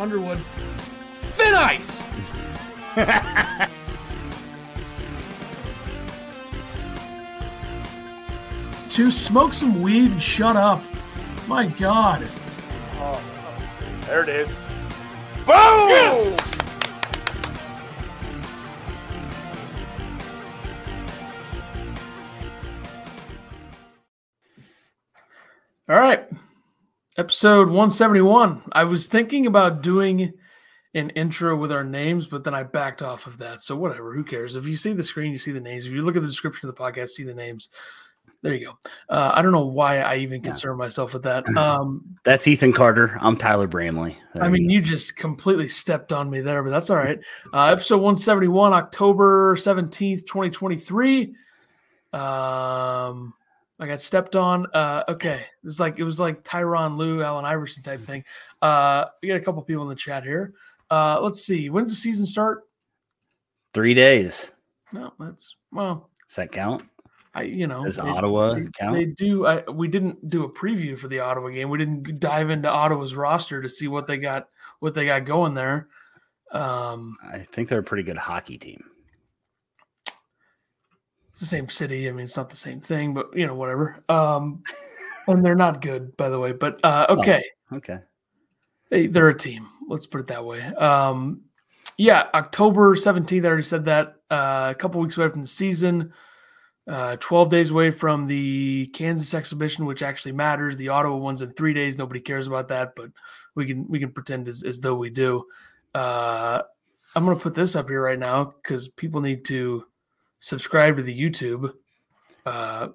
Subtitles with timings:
[0.00, 0.38] Underwood.
[1.32, 2.02] Thin ice!
[8.94, 10.82] to smoke some weed and shut up.
[11.46, 12.26] My God.
[14.06, 14.66] There it is.
[15.46, 15.54] Boom!
[15.54, 16.37] All
[27.38, 28.62] Episode 171.
[28.72, 30.32] I was thinking about doing
[30.94, 33.60] an intro with our names, but then I backed off of that.
[33.62, 34.56] So whatever, who cares?
[34.56, 35.86] If you see the screen, you see the names.
[35.86, 37.68] If you look at the description of the podcast, see the names.
[38.42, 38.78] There you go.
[39.08, 41.44] Uh, I don't know why I even concern myself with that.
[41.56, 43.16] Um, That's Ethan Carter.
[43.20, 44.18] I'm Tyler Bramley.
[44.34, 47.20] There I mean, you you just completely stepped on me there, but that's all right.
[47.54, 51.36] Uh, episode 171, October 17th, 2023.
[52.12, 53.32] Um,
[53.80, 54.66] I got stepped on.
[54.74, 55.40] Uh, okay.
[55.62, 58.24] It was like it was like Tyronn Lue, Allen Iverson type thing.
[58.60, 60.54] Uh, we got a couple people in the chat here.
[60.90, 61.70] Uh, let's see.
[61.70, 62.64] When's the season start?
[63.74, 64.50] three days.
[64.92, 66.82] No, that's well, Does that count?
[67.34, 68.94] I you know Does they- Ottawa they, count?
[68.96, 69.46] They do.
[69.46, 71.68] I, we didn't do a preview for the Ottawa game.
[71.68, 74.48] We didn't dive into Ottawa's roster to see what they got
[74.80, 75.88] what they got going there.
[76.50, 78.82] Um, I think they're a pretty good hockey team.
[81.38, 82.08] It's the same city.
[82.08, 84.02] I mean, it's not the same thing, but you know, whatever.
[84.08, 84.64] Um,
[85.28, 86.50] and they're not good, by the way.
[86.50, 88.00] But uh, okay, Okay.
[88.90, 89.68] they, they're a team.
[89.86, 90.64] Let's put it that way.
[90.64, 91.42] Um,
[91.96, 93.44] yeah, October seventeenth.
[93.44, 94.16] I already said that.
[94.28, 96.12] Uh, a couple weeks away from the season.
[96.88, 100.76] Uh, Twelve days away from the Kansas exhibition, which actually matters.
[100.76, 101.98] The Ottawa one's in three days.
[101.98, 103.10] Nobody cares about that, but
[103.54, 105.44] we can we can pretend as, as though we do.
[105.94, 106.62] Uh,
[107.14, 109.84] I'm gonna put this up here right now because people need to
[110.40, 111.72] subscribe to the YouTube.
[112.46, 112.88] Uh,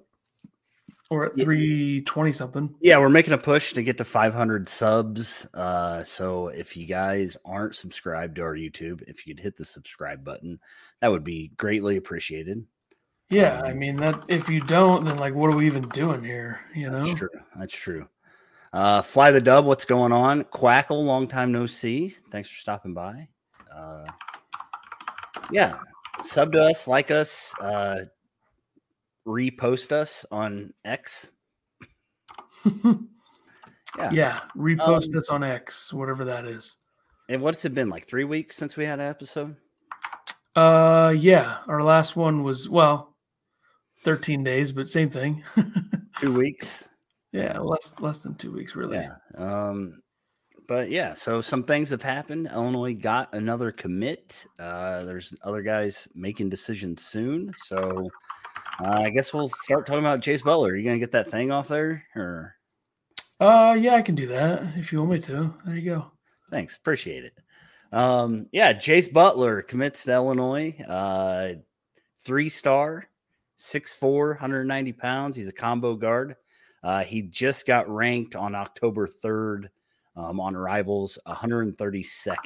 [1.10, 2.74] we're at three twenty something.
[2.80, 5.46] Yeah, we're making a push to get to 500 subs.
[5.54, 10.24] Uh, so if you guys aren't subscribed to our YouTube, if you'd hit the subscribe
[10.24, 10.58] button,
[11.00, 12.64] that would be greatly appreciated.
[13.30, 14.24] Yeah, I Um, mean that.
[14.28, 16.60] If you don't, then like, what are we even doing here?
[16.74, 17.02] You know.
[17.04, 17.28] That's true.
[17.56, 18.08] That's true.
[18.72, 20.42] Uh, Fly the Dub, what's going on?
[20.44, 22.16] Quackle, long time no see.
[22.30, 23.28] Thanks for stopping by.
[23.72, 24.06] Uh,
[25.52, 25.74] yeah,
[26.24, 28.00] sub to us, like us, uh,
[29.26, 31.32] repost us on X.
[33.96, 34.10] Yeah.
[34.10, 36.78] yeah, repost Um, us on X, whatever that is.
[37.28, 39.54] And what's it been like three weeks since we had an episode?
[40.56, 43.14] Uh, yeah, our last one was well,
[44.02, 45.44] thirteen days, but same thing.
[46.20, 46.88] Two weeks.
[47.30, 48.96] yeah, less less than two weeks, really.
[48.96, 49.14] Yeah.
[49.38, 50.02] Um,
[50.66, 52.48] but yeah, so some things have happened.
[52.52, 54.46] Illinois got another commit.
[54.58, 57.52] Uh, there's other guys making decisions soon.
[57.58, 58.08] So
[58.80, 60.70] uh, I guess we'll start talking about Jase Butler.
[60.72, 62.04] Are you gonna get that thing off there?
[62.16, 62.56] Or
[63.40, 65.54] Uh, yeah, I can do that if you want me to.
[65.64, 66.10] There you go.
[66.50, 67.34] thanks, appreciate it.
[67.92, 70.74] Um, yeah, Jase Butler commits to Illinois.
[70.88, 71.54] Uh,
[72.20, 73.06] three star,
[73.58, 75.36] 6'4, 190 pounds.
[75.36, 76.36] He's a combo guard.
[76.82, 79.68] Uh, he just got ranked on October 3rd
[80.16, 82.36] um, on Rivals 132nd.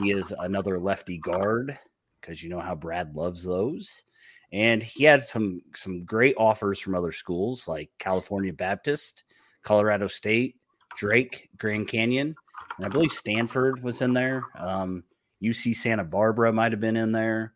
[0.00, 1.78] He is another lefty guard
[2.20, 4.04] because you know how Brad loves those.
[4.52, 9.24] And he had some some great offers from other schools like California Baptist,
[9.62, 10.56] Colorado State,
[10.96, 12.34] Drake, Grand Canyon,
[12.76, 14.44] and I believe Stanford was in there.
[14.56, 15.04] Um,
[15.42, 17.54] UC Santa Barbara might have been in there.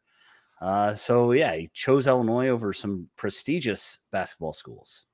[0.61, 5.07] Uh, so yeah, he chose Illinois over some prestigious basketball schools.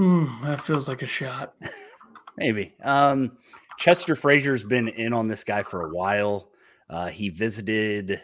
[0.00, 1.54] Mm, that feels like a shot.
[2.36, 2.74] Maybe.
[2.82, 3.38] Um,
[3.78, 6.50] Chester Frazier's been in on this guy for a while.
[6.88, 8.20] Uh, he visited,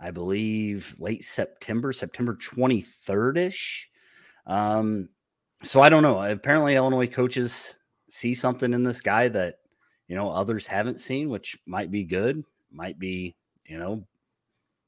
[0.00, 3.90] I believe, late September, September 23rd ish.
[4.46, 5.08] Um,
[5.62, 6.22] so I don't know.
[6.22, 7.76] Apparently, Illinois coaches
[8.08, 9.58] see something in this guy that,
[10.08, 13.34] you know, others haven't seen, which might be good, might be,
[13.66, 14.06] you know,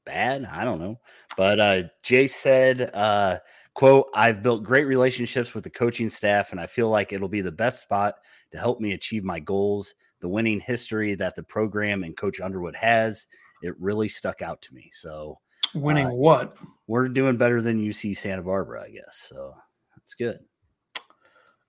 [0.05, 0.45] bad.
[0.45, 0.99] I don't know.
[1.37, 3.39] But uh, Jay said, uh,
[3.73, 7.41] quote, I've built great relationships with the coaching staff, and I feel like it'll be
[7.41, 8.15] the best spot
[8.51, 9.93] to help me achieve my goals.
[10.21, 13.27] The winning history that the program and Coach Underwood has,
[13.61, 14.89] it really stuck out to me.
[14.93, 15.39] So
[15.75, 16.53] Winning Uh, what?
[16.87, 19.27] we're doing better than UC Santa Barbara, I guess.
[19.29, 19.53] So
[19.95, 20.39] that's good.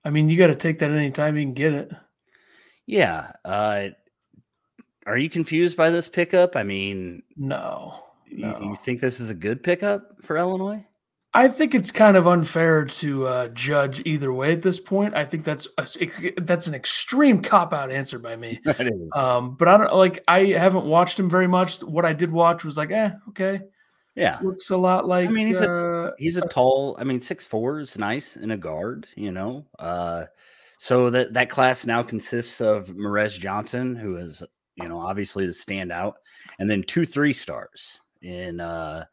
[0.03, 1.91] I mean, you got to take that anytime you can get it.
[2.87, 3.31] Yeah.
[3.45, 3.85] Uh,
[5.05, 6.55] are you confused by this pickup?
[6.55, 8.59] I mean, No, no.
[8.61, 10.85] you think this is a good pickup for Illinois?
[11.33, 15.15] I think it's kind of unfair to uh, judge either way at this point.
[15.15, 15.85] I think that's a,
[16.41, 18.59] that's an extreme cop out answer by me.
[19.13, 21.81] Um, but I don't like I haven't watched him very much.
[21.83, 23.61] What I did watch was like, eh, okay,
[24.15, 24.39] yeah.
[24.41, 25.27] looks a lot like.
[25.27, 28.57] I mean, he's uh, He's a tall, I mean, six four is nice in a
[28.57, 29.65] guard, you know.
[29.79, 30.25] Uh
[30.79, 34.43] So that that class now consists of Morez Johnson, who is
[34.75, 36.13] you know obviously the standout,
[36.59, 39.05] and then two three stars in uh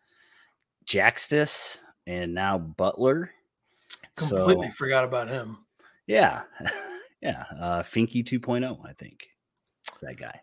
[0.86, 3.30] Jakstys and now Butler.
[4.16, 5.58] Completely So forgot about him.
[6.06, 6.42] yeah,
[7.20, 9.28] yeah, uh Finky 2.0, I think.
[9.88, 10.40] It's that guy.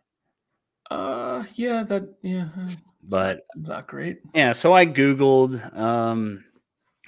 [0.91, 2.69] Uh, yeah, that yeah, uh,
[3.03, 4.19] But not, not great.
[4.33, 6.43] Yeah, so I googled um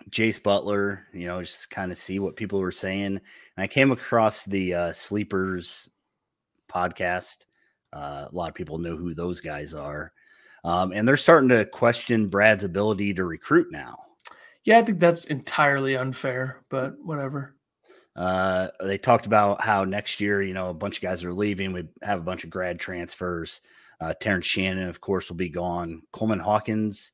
[0.10, 3.06] Jase Butler, you know, just kind of see what people were saying.
[3.06, 3.22] And
[3.58, 5.90] I came across the uh Sleepers
[6.70, 7.46] podcast.
[7.94, 10.12] Uh, a lot of people know who those guys are.
[10.64, 13.98] Um, and they're starting to question Brad's ability to recruit now.
[14.64, 17.56] Yeah, I think that's entirely unfair, but whatever.
[18.18, 21.72] Uh, they talked about how next year, you know, a bunch of guys are leaving.
[21.72, 23.62] We have a bunch of grad transfers.
[24.02, 26.02] Uh, Terrence Shannon, of course, will be gone.
[26.12, 27.12] Coleman Hawkins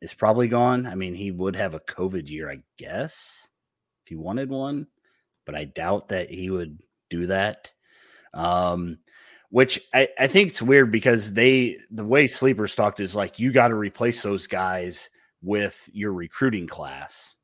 [0.00, 0.86] is probably gone.
[0.86, 3.48] I mean, he would have a COVID year, I guess,
[4.04, 4.86] if he wanted one,
[5.44, 6.78] but I doubt that he would
[7.10, 7.72] do that.
[8.32, 8.98] Um,
[9.50, 13.52] which I, I think it's weird because they the way sleepers talked is like you
[13.52, 15.10] got to replace those guys
[15.42, 17.36] with your recruiting class.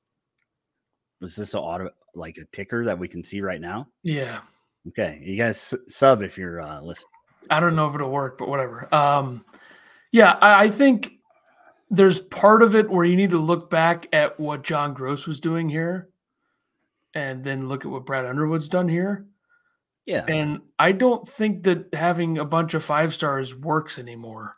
[1.20, 3.88] Was this a auto like a ticker that we can see right now?
[4.02, 4.40] Yeah,
[4.88, 7.10] Okay, you guys sub if you're uh, listening.
[7.50, 8.92] I don't know if it'll work, but whatever.
[8.94, 9.44] Um,
[10.12, 11.12] yeah, I, I think
[11.90, 15.40] there's part of it where you need to look back at what John Groce was
[15.40, 16.10] doing here,
[17.14, 19.26] and then look at what Brad Underwood's done here.
[20.06, 24.52] Yeah, And I don't think that having a bunch of five stars works anymore.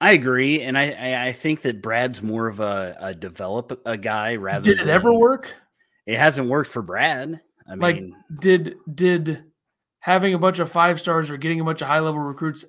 [0.00, 3.96] I agree, and I, I I think that Brad's more of a, a develop a
[3.96, 4.64] guy rather.
[4.64, 5.54] Than did it ever work?
[6.06, 7.40] It hasn't worked for Brad.
[7.68, 9.44] I Like, mean, Did did
[10.00, 12.64] having a bunch of five stars or getting a bunch of high level recruits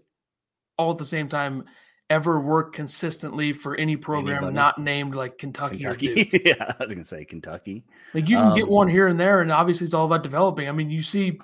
[0.77, 1.65] all at the same time
[2.09, 4.55] ever work consistently for any program Anybody?
[4.55, 5.79] not named like Kentucky?
[5.79, 6.29] Kentucky.
[6.45, 7.85] yeah, I was gonna say Kentucky.
[8.13, 10.69] Like you can get Um, one here and there, and obviously it's all about developing.
[10.69, 11.39] I mean, you see,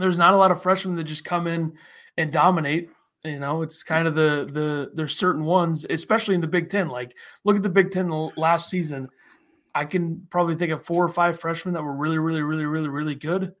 [0.00, 1.72] there's not a lot of freshmen that just come in
[2.16, 2.90] and dominate.
[3.24, 6.88] You know, it's kind of the the there's certain ones, especially in the Big Ten.
[6.88, 7.14] Like
[7.44, 9.08] look at the Big Ten last season.
[9.74, 12.88] I can probably think of four or five freshmen that were really, really, really, really,
[12.88, 13.54] really good.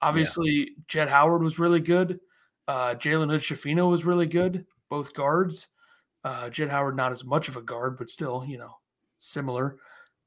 [0.00, 2.20] Obviously, Jett Howard was really good.
[2.68, 5.68] Uh, Jalen Hood-Schifino was really good, both guards.
[6.24, 8.78] Uh, Jett Howard not as much of a guard, but still, you know,
[9.18, 9.76] similar.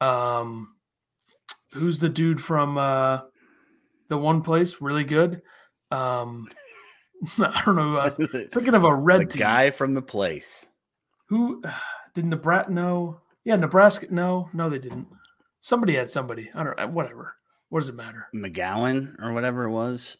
[0.01, 0.75] Um,
[1.71, 3.21] who's the dude from uh,
[4.09, 4.81] the one place?
[4.81, 5.41] Really good.
[5.91, 6.47] Um,
[7.39, 7.97] I don't know.
[7.97, 10.65] I was thinking of a red guy from the place.
[11.27, 11.63] Who
[12.13, 12.71] did Nebraska?
[12.71, 13.21] No.
[13.43, 14.07] Yeah, Nebraska.
[14.09, 15.07] No, no, they didn't.
[15.61, 16.49] Somebody had somebody.
[16.53, 16.87] I don't know.
[16.87, 17.35] Whatever.
[17.69, 18.27] What does it matter?
[18.33, 20.17] McGowan or whatever it was.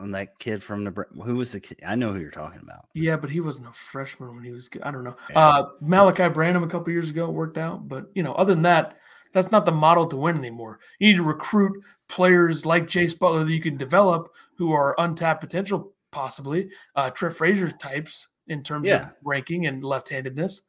[0.00, 1.78] And that kid from Nebraska, who was the kid?
[1.86, 2.88] I know who you're talking about.
[2.94, 4.82] Yeah, but he wasn't a freshman when he was good.
[4.82, 5.16] I don't know.
[5.30, 5.38] Yeah.
[5.38, 8.96] Uh, Malaki Branham a couple years ago worked out, but you know, other than that,
[9.32, 10.80] that's not the model to win anymore.
[10.98, 15.40] You need to recruit players like Jase Butler that you can develop who are untapped
[15.40, 19.06] potential, possibly uh, Trent Frazier types in terms Yeah.
[19.06, 20.62] of ranking and left-handedness.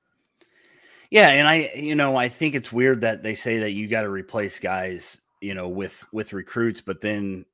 [1.12, 4.02] Yeah, and I, you know, I think it's weird that they say that you got
[4.04, 7.46] to replace guys, you know, with with recruits, but then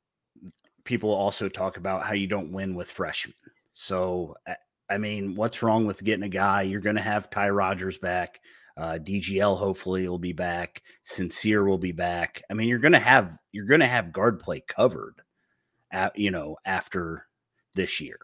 [0.86, 3.34] people also talk about how you don't win with freshmen.
[3.74, 4.56] So, I-
[4.92, 6.64] I mean, what's wrong with getting a guy?
[6.64, 8.40] You're going to have Ty Rodgers back.
[8.80, 10.82] Uh, DGL hopefully will be back.
[11.06, 12.42] Sencire will be back.
[12.50, 15.16] I mean, you're to have you're to have guard play covered,
[15.92, 17.28] at, you know, after
[17.76, 18.20] this year.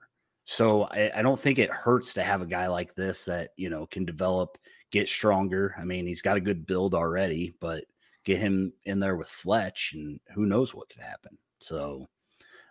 [0.46, 3.70] So I, I don't think it hurts to have a guy like this that you
[3.70, 4.58] know can develop
[4.92, 5.76] get stronger.
[5.78, 7.84] I mean, he's got a good build already, but
[8.24, 11.38] get him in there with Fletch, and who knows what could happen.
[11.60, 12.08] So,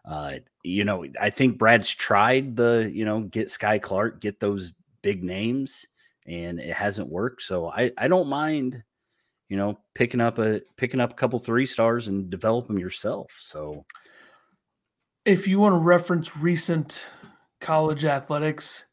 [0.07, 4.73] uh, you know, I think Brad's tried the, you know, get Skyy Clark, get those
[5.03, 5.87] big names,
[6.27, 7.43] and it hasn't worked.
[7.43, 8.83] So I, I don't mind,
[9.49, 13.37] you know, picking up a picking up a couple three stars and develop them yourself.
[13.39, 13.85] So
[15.25, 17.07] If you want to reference recent
[17.61, 18.85] college athletics,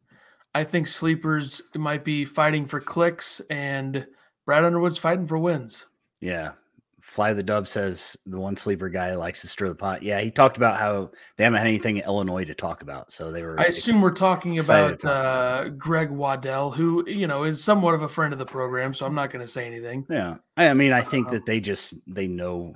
[0.54, 4.06] I think sleepers might be fighting for clicks, and
[4.46, 5.86] Brad Underwood's fighting for wins.
[6.20, 6.52] yeah.
[7.02, 10.04] Fly the Dub says the one sleeper guy likes to stir the pot.
[10.04, 13.12] Yeah, he talked about how they haven't had anything in Illinois to talk about.
[13.12, 17.28] So they were I assume ex- we're talking about talk uh, Greg Waddell, who you
[17.28, 19.66] know is somewhat of a friend of the program, so I'm not going to say
[19.66, 20.06] anything.
[20.10, 22.76] Yeah, I, I mean, I think Uh, that they just they know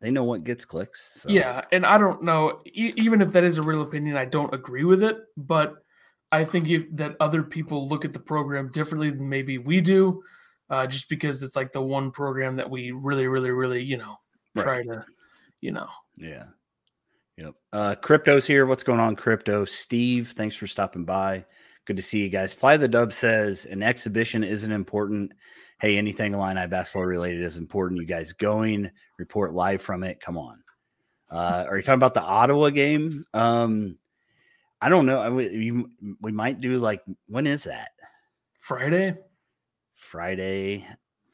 [0.00, 1.22] they know what gets clicks.
[1.22, 1.30] So.
[1.30, 4.52] Yeah, and I don't know, e- even if that is a real opinion, I don't
[4.54, 5.18] agree with it.
[5.36, 5.74] But
[6.32, 10.22] I think if, that other people look at the program differently than maybe we do,
[10.70, 14.16] uh, just because it's like the one program that we really, really, really, you know,
[14.56, 14.86] try Right.
[14.86, 15.04] to,
[15.60, 15.88] you know.
[16.16, 16.44] yeah,
[17.36, 17.54] yep.
[17.72, 18.66] Uh, crypto's here.
[18.66, 19.64] What's going on, crypto?
[19.64, 21.44] Steve, thanks for stopping by.
[21.84, 22.52] Good to see you guys.
[22.52, 25.32] Fly the Dub says an exhibition isn't important.
[25.78, 28.00] Hey, anything Illini basketball related is important.
[28.00, 30.20] You guys going report live from it.
[30.20, 30.62] Come on.
[31.30, 33.24] Uh, are you talking about the Ottawa game?
[33.34, 33.98] Um,
[34.80, 35.20] I don't know.
[35.20, 37.90] I, we, you, we might do like when is that?
[38.60, 39.16] Friday,
[39.96, 40.86] Friday.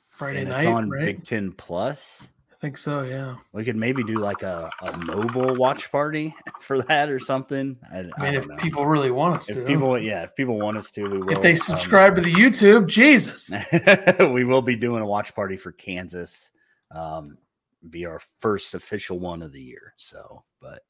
[0.08, 1.04] Friday night, it's on right?
[1.04, 2.30] Big Ten Plus.
[2.50, 3.02] I think so.
[3.02, 3.34] Yeah.
[3.52, 7.76] We could maybe do like a, a mobile watch party for that or something.
[7.90, 8.56] I, I mean, don't if know.
[8.56, 11.30] people really want us if to, people, yeah, if people want us to, we will.
[11.30, 13.50] if they Um, subscribe to the YouTube, Jesus.
[14.32, 16.52] we will be doing a watch party for Kansas.
[16.92, 17.36] Um,
[17.90, 19.94] be our first official one of the year.
[19.96, 20.84] So, but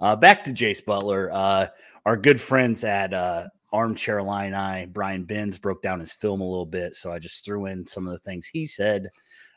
[0.00, 1.30] uh, back to Jase Butler.
[1.32, 1.68] Uh,
[2.04, 6.64] our good friends at uh, Armchair Illini, Brian Benz broke down his film a little
[6.64, 6.94] bit.
[6.94, 9.10] So I just threw in some of the things he said.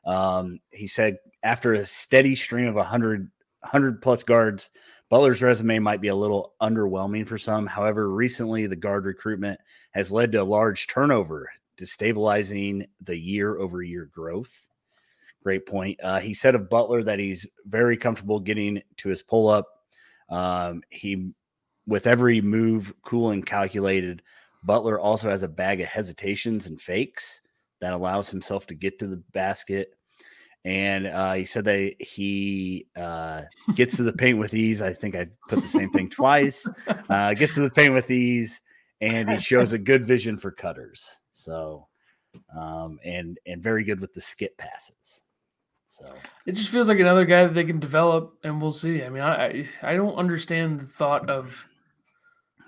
[0.06, 4.72] Um, he said after a steady stream of 100, 100 plus guards,
[5.12, 7.68] Butler's resume might be a little underwhelming for some.
[7.68, 9.60] However, recently the guard recruitment
[9.92, 14.68] has led to a large turnover, destabilizing the year over year growth.
[15.44, 16.00] Great point.
[16.02, 19.68] Uh, he said of Butler that he's very comfortable getting to his pull up.
[20.28, 21.34] Um, he,
[21.88, 24.22] with every move, cool and calculated.
[24.63, 27.41] Butler also has a bag of hesitations and fakes
[27.79, 29.94] that allows himself to get to the basket.
[30.65, 33.44] And uh, he said that he uh,
[33.75, 34.82] gets to the paint with ease.
[34.82, 36.67] I think I put the same thing twice.
[37.10, 38.60] Uh, gets to the paint with ease,
[39.00, 41.22] and he shows a good vision for cutters.
[41.32, 41.88] So,
[42.53, 45.24] um, and and very good with the skip passes.
[45.88, 46.13] So
[46.46, 49.03] It just feels like another guy that they can develop, and we'll see.
[49.03, 51.65] I mean, I I, I don't understand the thought of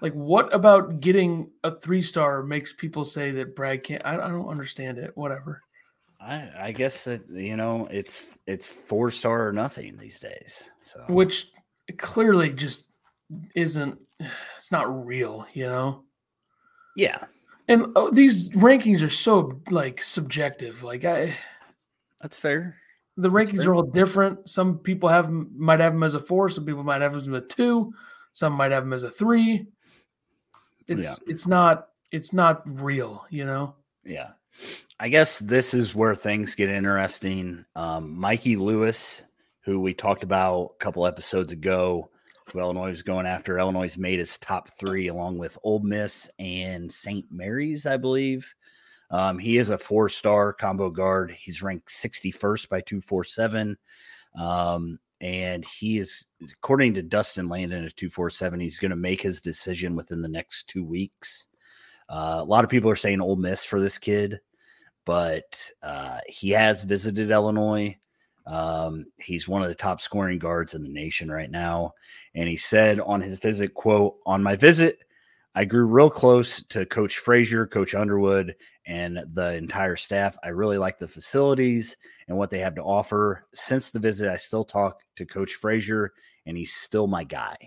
[0.01, 4.05] like what about getting a three star makes people say that Brad can't.
[4.05, 5.15] I, I don't understand it.
[5.15, 5.61] Whatever.
[6.21, 10.69] I, I guess that you know it's it's four star or nothing these days.
[10.81, 11.51] So Which
[11.97, 12.87] clearly just
[13.55, 13.97] isn't.
[14.57, 16.03] It's not real, you know.
[16.97, 17.23] yeah,
[17.69, 20.83] And oh, these rankings are so like subjective.
[20.83, 21.33] Like I,
[22.21, 22.75] that's fair.
[23.15, 23.71] the rankings fair.
[23.71, 24.49] are all different.
[24.49, 26.49] Some people have might have them as a four.
[26.49, 27.93] Some people might have them as a two.
[28.33, 29.67] Some might have them as a three.
[30.89, 31.15] It's Yeah.
[31.27, 33.75] it's not it's not real, you know.
[34.03, 34.31] Yeah.
[34.99, 37.63] I guess this is where things get interesting.
[37.75, 39.23] Um, Mikey Lewis,
[39.61, 42.09] who we talked about a couple episodes ago,
[42.51, 43.59] who Illinois was going after.
[43.59, 47.25] Illinois made his top three along with Ole Miss and St.
[47.31, 48.53] Mary's, I believe.
[49.11, 51.31] Um, he is a four star combo guard.
[51.31, 53.77] He's ranked 61st by 247.
[54.37, 59.41] Um, and he is, according to Dustin Landon at 247, he's going to make his
[59.41, 61.47] decision within the next two weeks.
[62.07, 64.39] Uh, a lot of people are saying Ole Miss for this kid,
[65.05, 67.97] but uh, he has visited Illinois.
[68.47, 71.93] Um, he's one of the top scoring guards in the nation right now.
[72.33, 74.99] And he said on his visit, quote, on my visit,
[75.55, 80.37] I grew real close to Coach Frazier, Coach Underwood, and the entire staff.
[80.43, 83.45] I really like the facilities and what they have to offer.
[83.53, 86.13] Since the visit, I still talk to Coach Frazier,
[86.45, 87.57] and he's still my guy.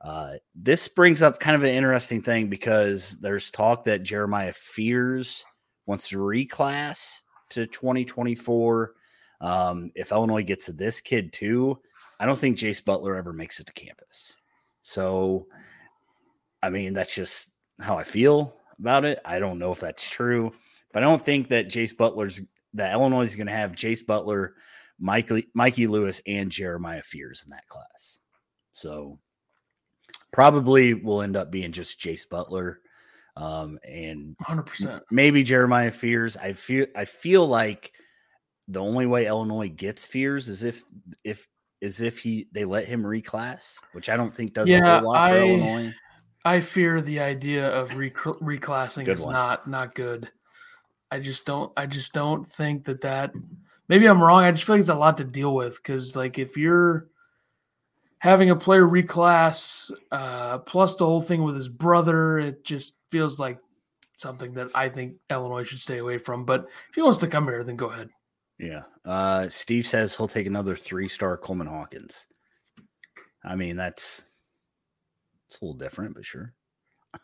[0.00, 5.44] Uh, this brings up kind of an interesting thing because there's talk that Jeremiah Fears
[5.86, 8.94] wants to reclass to 2024.
[9.42, 11.78] Um, if Illinois gets this kid too,
[12.18, 14.36] I don't think Jase Butler ever makes it to campus.
[14.82, 15.46] So,
[16.62, 17.50] I mean, that's just
[17.80, 19.20] how I feel about it.
[19.24, 20.52] I don't know if that's true,
[20.92, 22.40] but I don't think that Jase Butler's
[22.74, 24.54] that Illinois is going to have Jase Butler,
[24.98, 28.18] Mikey, Mikey Lewis, and Jeremiah Fears in that class.
[28.72, 29.18] So,
[30.32, 32.80] probably will end up being just Jase Butler,
[33.36, 35.00] um, and 100%.
[35.10, 36.36] maybe Jeremiah Fears.
[36.36, 37.92] I feel I feel like
[38.68, 40.84] the only way Illinois gets Fears is if
[41.24, 41.48] if
[41.80, 45.28] is if he they let him reclass, which I don't think does a whole lot
[45.30, 45.94] for I- Illinois.
[46.44, 49.32] I fear the idea of rec- reclassing Good is one.
[49.32, 50.30] not not good.
[51.10, 53.32] I just don't I just don't think that that
[53.88, 54.44] maybe I'm wrong.
[54.44, 57.08] I just feel like it's a lot to deal with cuz like if you're
[58.18, 63.38] having a player reclass uh plus the whole thing with his brother, it just feels
[63.40, 63.58] like
[64.16, 66.44] something that I think Illinois should stay away from.
[66.44, 68.10] But if he wants to come here, then go ahead.
[68.58, 68.82] Yeah.
[69.06, 72.26] Uh, Steve says he'll take another three star Coleman Hawkins.
[73.42, 74.22] I mean, that's
[75.50, 76.54] it's a little different, but sure.
[77.12, 77.18] I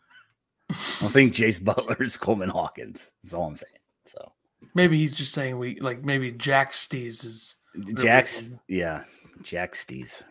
[0.99, 3.13] don't think Jase Butler is Coleman Hawkins.
[3.23, 3.71] That's all I'm saying.
[4.05, 4.33] So
[4.73, 7.55] Maybe he's just saying we like maybe Jack Stees is
[7.95, 9.03] Jack's, yeah,
[9.43, 10.25] Jack Stees.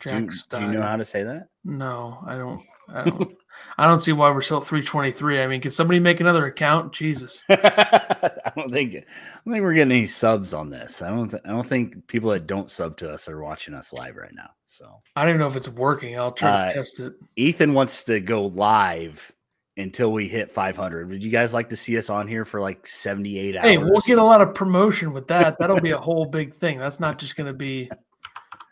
[0.00, 1.48] Do you, Jack do you know how to say that?
[1.64, 2.60] No, I don't.
[2.92, 3.36] I don't.
[3.76, 5.42] I don't see why we're still at 323.
[5.42, 6.92] I mean, can somebody make another account?
[6.92, 7.44] Jesus.
[7.50, 9.04] I don't think I
[9.44, 11.02] don't think we're getting any subs on this.
[11.02, 11.28] I don't.
[11.28, 14.34] Th- I don't think people that don't sub to us are watching us live right
[14.34, 14.50] now.
[14.66, 16.18] So I don't even know if it's working.
[16.18, 17.14] I'll try Uh, to test it.
[17.36, 19.32] Ethan wants to go live
[19.76, 21.08] until we hit 500.
[21.08, 23.64] Would you guys like to see us on here for like 78 hours?
[23.64, 25.56] Hey, we'll get a lot of promotion with that.
[25.60, 26.78] That'll be a whole big thing.
[26.78, 27.88] That's not just going to be,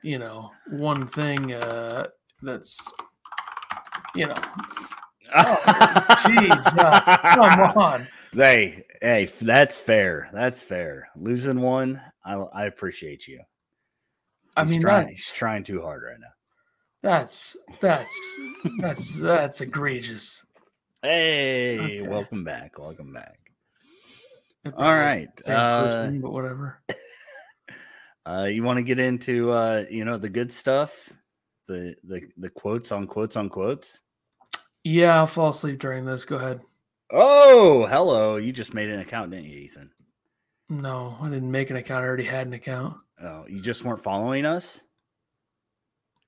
[0.02, 2.08] you know, one thing uh,
[2.42, 2.92] that's,
[4.16, 4.34] you know,
[5.36, 8.06] oh, Jesus, come on.
[8.32, 10.28] Hey, hey, that's fair.
[10.32, 11.08] That's fair.
[11.16, 13.40] Losing one, I, I appreciate you.
[14.56, 16.26] I He's mean, trying, he's trying too hard right now.
[17.02, 18.18] that's that's
[18.80, 20.44] that's that's egregious.
[21.02, 22.08] Hey, Okay.
[22.08, 22.78] welcome back.
[22.78, 23.38] Welcome back.
[24.64, 24.94] All right, All
[25.46, 25.76] they were right.
[25.78, 26.82] the same Uh, but whatever.
[28.26, 31.12] uh, you want to get into uh, you know, the good stuff,
[31.68, 34.02] the the the quotes on quotes on quotes.
[34.86, 36.24] Yeah, I'll fall asleep during this.
[36.24, 36.60] Go ahead.
[37.10, 38.36] Oh, hello!
[38.36, 39.90] You just made an account, didn't you, Ethan?
[40.68, 42.04] No, I didn't make an account.
[42.04, 42.96] I already had an account.
[43.20, 44.84] Oh, you just weren't following us.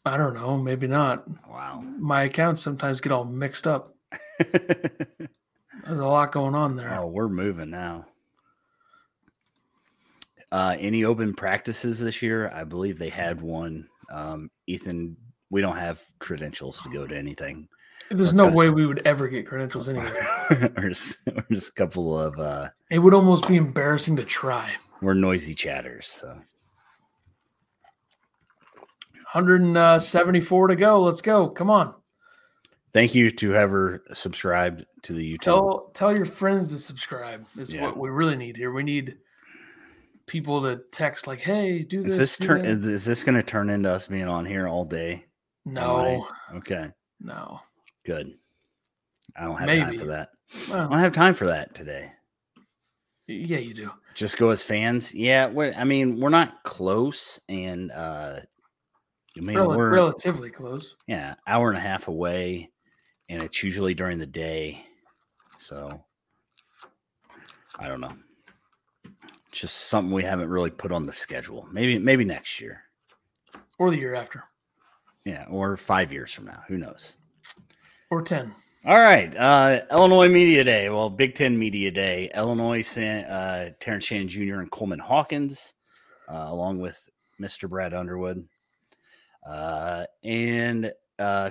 [0.04, 0.56] I don't know.
[0.56, 1.24] Maybe not.
[1.48, 1.84] Wow.
[2.00, 3.94] My accounts sometimes get all mixed up.
[4.40, 5.30] There's
[5.86, 6.98] a lot going on there.
[6.98, 8.06] oh, we're moving now.
[10.50, 12.50] Uh, any open practices this year?
[12.52, 13.86] I believe they had one.
[14.10, 15.16] Um, Ethan,
[15.48, 17.68] we don't have credentials to go to anything.
[18.10, 20.10] There's no way we would ever get credentials anyway.
[20.76, 24.70] or, just, or just a couple of uh, It would almost be embarrassing to try.
[25.02, 26.06] we're noisy chatters.
[26.06, 26.40] So
[29.32, 31.02] 174 to go.
[31.02, 31.48] Let's go.
[31.48, 31.94] Come on.
[32.94, 35.42] thank you to whoever subscribed to the YouTube.
[35.42, 37.44] Tell tell your friends to subscribe.
[37.58, 37.82] Is Yeah.
[37.82, 38.72] what we really need here.
[38.72, 39.18] We need
[40.26, 42.64] people to text like, "Hey, do this." is this turn?
[42.64, 45.26] Is, is this going to turn into us being on here all day?
[45.66, 46.88] No, Okay,
[47.20, 47.60] no.
[48.08, 48.32] Good.
[49.36, 50.30] I don't have time for that.
[50.72, 52.10] I don't have time for that today.
[53.26, 53.90] yeah, you do.
[54.14, 55.14] Just go as fans.
[55.14, 58.40] Yeah, I mean, we're not close, and uh,
[59.36, 60.94] I mean, Rel- we're relatively close.
[61.06, 62.70] yeah, hour and a half away,
[63.28, 64.82] and it's usually during the day.
[65.58, 66.02] So
[67.78, 68.16] I don't know.
[69.50, 71.68] It's just something we haven't really put on the schedule.
[71.70, 72.84] Maybe maybe next year.
[73.78, 74.44] Or the year after.
[75.26, 76.62] Yeah, or five years from now.
[76.68, 77.17] Who knows?
[78.10, 78.54] Or 10.
[78.86, 79.36] All right.
[79.36, 80.88] Uh, Illinois Media Day.
[80.88, 82.30] Well, Big Ten Media Day.
[82.34, 84.60] Illinois sent uh, Terrence Shannon Jr.
[84.60, 85.74] and Coleman Hawkins,
[86.26, 87.68] uh, along with Mr.
[87.68, 88.48] Brad Underwood.
[89.46, 91.50] Uh, and uh,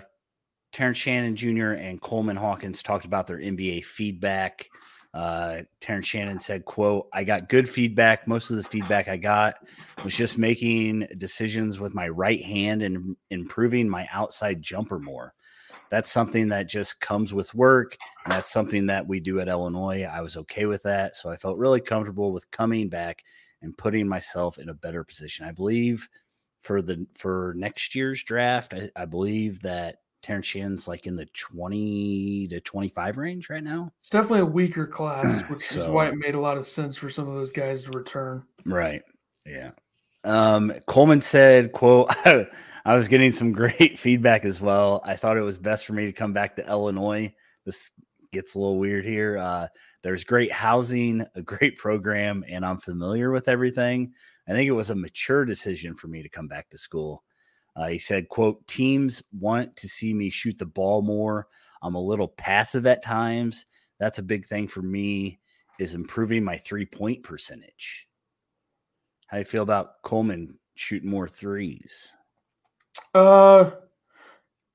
[0.72, 1.74] Terrence Shannon Jr.
[1.74, 4.68] and Coleman Hawkins talked about their NBA feedback.
[5.14, 8.28] Uh, Terrence Shannon said, quote, I got good feedback.
[8.28, 9.56] Most of the feedback I got
[10.04, 15.34] was just making decisions with my right hand and improving my outside jumper more
[15.90, 20.04] that's something that just comes with work and that's something that we do at illinois
[20.04, 23.24] i was okay with that so i felt really comfortable with coming back
[23.62, 26.08] and putting myself in a better position i believe
[26.62, 31.26] for the for next year's draft i, I believe that terrence shannon's like in the
[31.28, 36.16] 20 to 25 range right now It's definitely a weaker class, which is why it
[36.16, 38.44] made a lot of sense for some of those guys to return.
[38.66, 39.04] Right.
[39.46, 39.72] Yeah.
[40.24, 42.12] Um, Coleman said, quote,
[42.88, 45.02] I was getting some great feedback as well.
[45.04, 47.34] I thought it was best for me to come back to Illinois.
[47.66, 47.92] This
[48.32, 49.38] gets a little weird here.
[49.38, 49.68] Uh,
[50.04, 54.14] there's great housing, a great program, and I'm familiar with everything.
[54.48, 57.26] I think it was a mature decision for me to come back to school.
[57.76, 61.48] Uh, he said, quote, teams want to see me shoot the ball more.
[61.82, 63.66] I'm a little passive at times.
[64.00, 65.40] That's a big thing for me
[65.78, 68.08] is improving my three point percentage.
[69.28, 72.14] How do you feel about Coleman shooting more threes?
[73.14, 73.72] Uh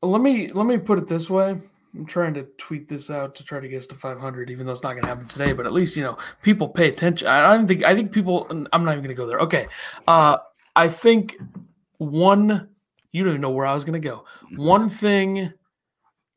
[0.02, 1.56] let me let me put it this way.
[1.94, 4.72] I'm trying to tweet this out to try to get us to 500, even though
[4.72, 5.52] it's not going to happen today.
[5.52, 7.28] But at least you know people pay attention.
[7.28, 8.46] I don't think I think people.
[8.50, 9.40] I'm not even going to go there.
[9.40, 9.68] Okay,
[10.08, 10.38] uh,
[10.74, 11.36] I think
[11.98, 12.68] one.
[13.12, 14.24] You don't even know where I was going to go.
[14.56, 15.52] One thing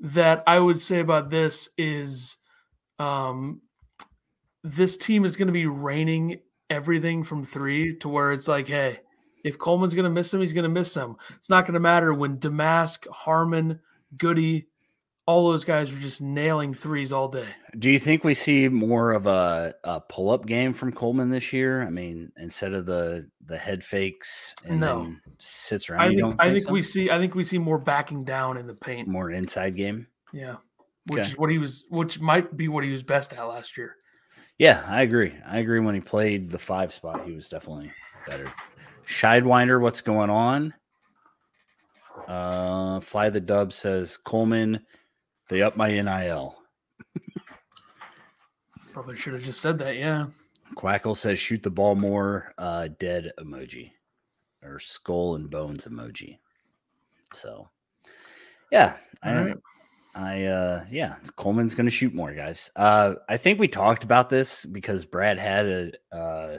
[0.01, 2.35] that I would say about this is,
[2.99, 3.61] um,
[4.61, 8.99] this team is going to be raining everything from three to where it's like, hey,
[9.45, 11.15] if Coleman's going to miss him, he's going to miss him.
[11.37, 13.79] It's not going to matter when Domask, Harmon,
[14.17, 14.67] Goody,
[15.27, 17.47] all those guys are just nailing threes all day.
[17.77, 21.53] Do you think we see more of a, a pull up game from Coleman this
[21.53, 21.81] year?
[21.83, 25.13] I mean, instead of the the head fakes and No.
[25.37, 26.01] sits around.
[26.01, 26.73] I think, don't I think think so?
[26.73, 29.07] we see I think we see more backing down in the paint.
[29.07, 30.07] more inside game.
[30.33, 30.55] Yeah.
[31.07, 31.29] Which Okay.
[31.29, 33.95] is what he was which might be what he was best at last year.
[34.57, 35.33] Yeah, I agree.
[35.45, 35.79] I agree.
[35.79, 37.91] When he played the five spot, he was definitely
[38.27, 38.51] better.
[39.05, 40.73] Shidewinder, what's going on?
[42.27, 44.85] Uh, Fly the Dub says Coleman,
[45.49, 46.55] they up my NIL.
[48.93, 50.27] Probably should have just said that, yeah.
[50.75, 52.53] Quackle says shoot the ball more.
[52.57, 53.91] Uh, dead emoji
[54.63, 56.39] or skull and bones emoji.
[57.33, 57.69] So,
[58.71, 59.57] yeah, I, right.
[60.15, 62.71] I, uh, yeah, Coleman's going to shoot more, guys.
[62.75, 66.57] Uh, I think we talked about this because Brad had a, uh,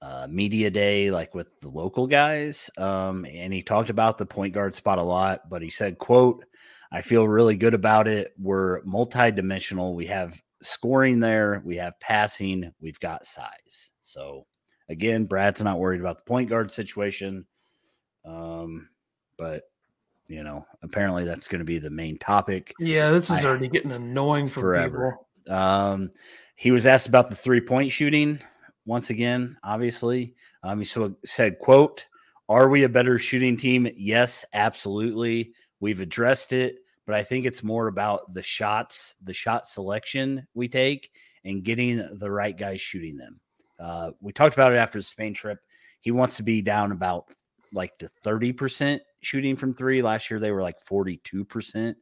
[0.00, 4.54] uh, media day, like with the local guys, um, and he talked about the point
[4.54, 5.48] guard spot a lot.
[5.48, 6.44] But he said, "quote
[6.90, 8.32] I feel really good about it.
[8.38, 9.94] We're multi-dimensional.
[9.94, 13.90] We have scoring there, we have passing, we've got size.
[14.02, 14.44] So
[14.88, 17.46] again, Brad's not worried about the point guard situation.
[18.24, 18.88] Um,
[19.36, 19.64] but
[20.28, 22.74] you know, apparently that's going to be the main topic.
[22.78, 25.18] Yeah, this is I, already getting annoying for forever.
[25.46, 25.56] People.
[25.56, 26.10] Um,
[26.56, 28.40] he was asked about the three point shooting
[28.88, 29.56] once again.
[29.62, 32.06] Obviously, um, he so said, "quote
[32.48, 33.88] Are we a better shooting team?
[33.96, 35.52] Yes, absolutely.
[35.78, 40.68] We've addressed it, but I think it's more about the shots, the shot selection we
[40.68, 41.10] take,
[41.44, 43.36] and getting the right guys shooting them.
[43.78, 45.58] Uh, we talked about it after the Spain trip.
[46.00, 47.26] He wants to be down about
[47.72, 50.00] like to 30% shooting from three.
[50.00, 51.94] Last year, they were like 42%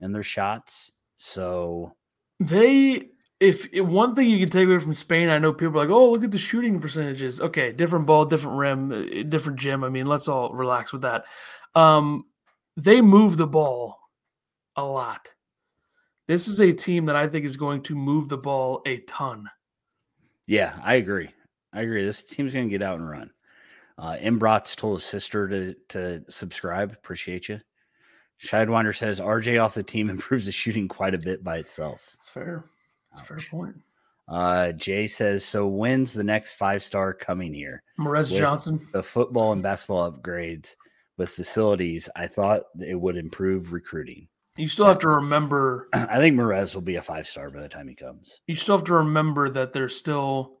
[0.00, 0.90] in their shots.
[1.16, 1.94] So
[2.40, 3.10] they,
[3.42, 5.94] if, if, one thing you can take away from Spain, I know people are like,
[5.94, 7.40] oh, look at the shooting percentages.
[7.40, 9.82] Okay, different ball, different rim, uh, different gym.
[9.82, 11.24] I mean, let's all relax with that.
[11.74, 12.26] Um,
[12.76, 13.98] they move the ball
[14.76, 15.28] a lot.
[16.28, 19.48] This is a team that I think is going to move the ball a ton.
[20.46, 21.30] Yeah, I agree.
[21.72, 22.04] I agree.
[22.04, 23.30] This team's going to get out and run.
[23.98, 26.92] Uh, Imbrot's told his sister to to subscribe.
[26.92, 27.60] Appreciate you.
[28.40, 32.12] Shidewinder says RJ off the team improves the shooting quite a bit by itself.
[32.14, 32.64] It's fair.
[33.18, 33.76] A fair point.
[34.28, 37.82] Uh, Jay says, so when's the next five star coming here?
[37.98, 38.80] Morez Johnson.
[38.92, 40.76] The football and basketball upgrades
[41.18, 44.28] with facilities, I thought it would improve recruiting.
[44.56, 45.88] You still have to remember.
[45.92, 48.40] I think Morez will be a five star by the time he comes.
[48.46, 50.58] You still have to remember that they're still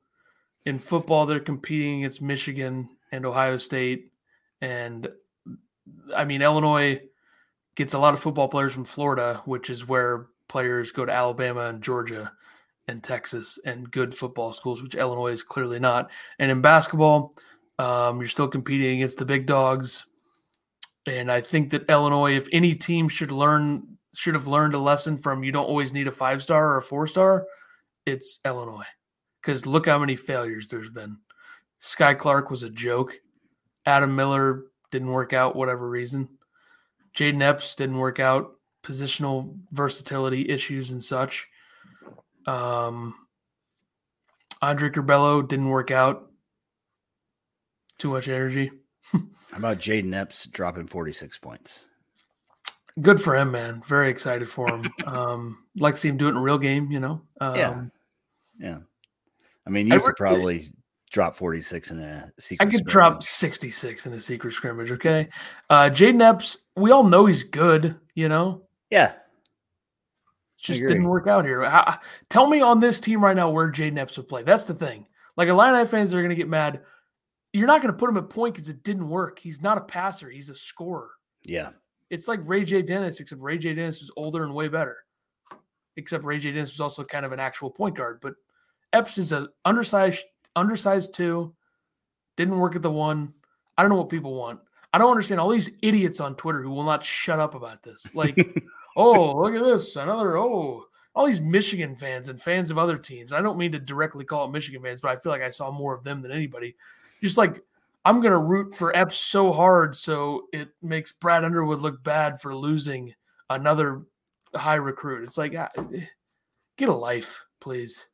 [0.64, 1.26] in football.
[1.26, 4.12] They're competing against Michigan and Ohio State,
[4.60, 5.08] and
[6.14, 7.02] I mean Illinois
[7.74, 11.62] gets a lot of football players from Florida, which is where players go to Alabama
[11.62, 12.30] and Georgia
[12.88, 16.10] and Texas and good football schools, which Illinois is clearly not.
[16.38, 17.34] And in basketball,
[17.78, 20.06] um, you're still competing against the big dogs
[21.06, 23.82] and I think that Illinois, if any team should learn,
[24.14, 26.82] should have learned a lesson from you don't always need a five star or a
[26.82, 27.46] four star,
[28.06, 28.86] it's Illinois.
[29.40, 31.16] Because look how many failures there's been.
[31.80, 33.14] Skyy Clark was a joke.
[33.86, 36.28] Adam Miller didn't work out, whatever reason.
[37.16, 41.48] Jayden Epps didn't work out, positional versatility issues and such.
[42.46, 43.14] Um,
[44.60, 46.30] Andre Curbelo didn't work out.
[47.98, 48.70] Too much energy.
[49.12, 49.20] How
[49.58, 51.86] about Jayden Epps dropping 46 points?
[53.00, 53.82] Good for him, man.
[53.86, 54.92] Very excited for him.
[55.06, 57.22] um, like to see him do it in a real game, you know?
[57.40, 57.82] Um, yeah.
[58.58, 58.78] Yeah.
[59.66, 60.68] I mean, you I could probably
[61.10, 62.92] drop 46 in a secret I could scrimmage.
[62.92, 65.28] drop 66 in a secret scrimmage, okay?
[65.70, 68.62] Uh Jayden Epps, we all know he's good, you know?
[68.92, 69.14] Yeah.
[70.60, 71.68] Just didn't work out here.
[71.68, 71.98] How,
[72.30, 74.44] tell me on this team right now where Jayden Epps would play.
[74.44, 75.06] That's the thing.
[75.36, 76.82] Like Illini fans are going to get mad
[77.52, 79.38] you're not going to put him at point because it didn't work.
[79.38, 80.30] He's not a passer.
[80.30, 81.10] He's a scorer.
[81.44, 81.70] Yeah.
[82.10, 84.98] It's like RayJ Dennis, except RayJ Dennis was older and way better.
[85.96, 88.20] Except RayJ Dennis was also kind of an actual point guard.
[88.22, 88.34] But
[88.92, 90.24] Epps is a undersized,
[90.56, 91.54] undersized two.
[92.36, 93.34] Didn't work at the one.
[93.76, 94.60] I don't know what people want.
[94.94, 98.08] I don't understand all these idiots on Twitter who will not shut up about this.
[98.14, 98.36] Like,
[98.96, 99.96] oh, look at this.
[99.96, 103.32] Another, oh, all these Michigan fans and fans of other teams.
[103.32, 105.70] I don't mean to directly call it Michigan fans, but I feel like I saw
[105.70, 106.74] more of them than anybody
[107.22, 107.62] just like
[108.04, 112.54] I'm gonna root for Epps so hard so it makes Brad Underwood look bad for
[112.54, 113.14] losing
[113.48, 114.02] another
[114.54, 115.24] high recruit.
[115.24, 115.70] It's like ah,
[116.76, 118.06] get a life, please.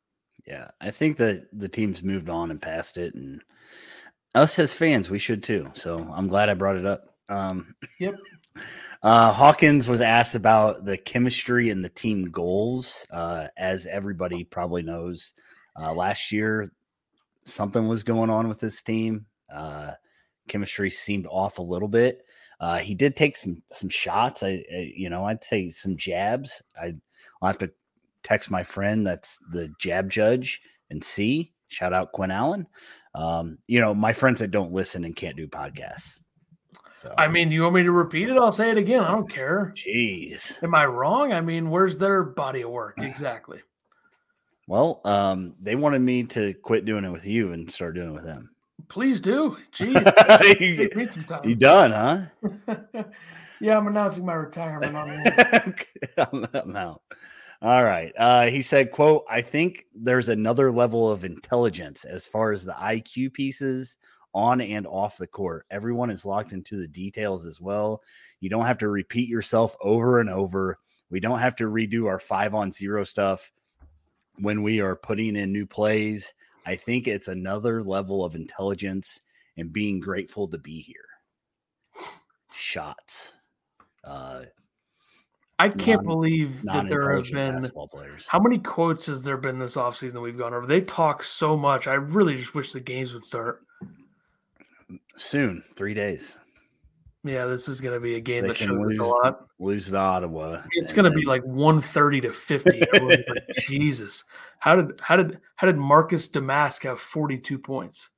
[0.45, 3.41] Yeah, I think that the team's moved on and past it, and
[4.33, 5.69] us as fans, we should too.
[5.73, 7.15] So I'm glad I brought it up.
[7.27, 8.15] Um, yep.
[9.01, 13.05] Uh, Hawkins was asked about the chemistry and the team goals.
[13.09, 15.33] Uh, as everybody probably knows,
[15.79, 16.69] uh, last year
[17.43, 19.25] something was going on with this team.
[19.53, 19.91] Uh,
[20.47, 22.25] chemistry seemed off a little bit.
[22.59, 24.43] Uh, he did take some some shots.
[24.43, 26.61] I, I, you know I'd say some jabs.
[26.79, 26.95] I
[27.39, 27.71] will have to
[28.21, 31.53] text my friend that's the jab judge and see.
[31.69, 32.67] Shout out Quinn Allen.
[33.15, 36.21] Um, you know my friends that don't listen and can't do podcasts.
[36.99, 38.35] So I mean, you want me to repeat it?
[38.35, 39.01] I'll say it again.
[39.01, 39.73] I don't care.
[39.73, 41.31] Jeez, am I wrong?
[41.31, 43.61] I mean, where's their body of work exactly?
[44.67, 48.13] Well, um, they wanted me to quit doing it with you and start doing it
[48.13, 48.51] with them.
[48.87, 49.57] Please do.
[49.75, 50.59] Jeez.
[51.43, 53.03] you, you done, huh?
[53.59, 55.09] yeah, I'm announcing my retirement on
[56.53, 57.01] I'm out.
[57.63, 58.13] All right.
[58.15, 62.73] Uh, he said, quote, I think there's another level of intelligence as far as the
[62.73, 63.97] IQ pieces
[64.33, 65.65] on and off the court.
[65.71, 68.03] Everyone is locked into the details as well.
[68.39, 70.79] You don't have to repeat yourself over and over.
[71.09, 73.51] We don't have to redo our five on zero stuff
[74.39, 76.33] when we are putting in new plays.
[76.65, 79.21] I think it's another level of intelligence
[79.57, 80.95] and being grateful to be here.
[82.53, 83.37] Shots.
[84.03, 84.43] Uh,
[85.57, 87.69] I can't non- believe that there have been
[88.27, 90.65] how many quotes has there been this offseason that we've gone over?
[90.65, 91.87] They talk so much.
[91.87, 93.65] I really just wish the games would start.
[95.15, 96.37] Soon, three days.
[97.23, 99.45] Yeah, this is going to be a game They that shows lose a lot.
[99.59, 100.61] Lose to Ottawa.
[100.71, 102.83] It's going to be like 130 to 50.
[103.01, 104.23] Like, Jesus.
[104.59, 108.09] How did how did how did Marcus Domask have 42 points?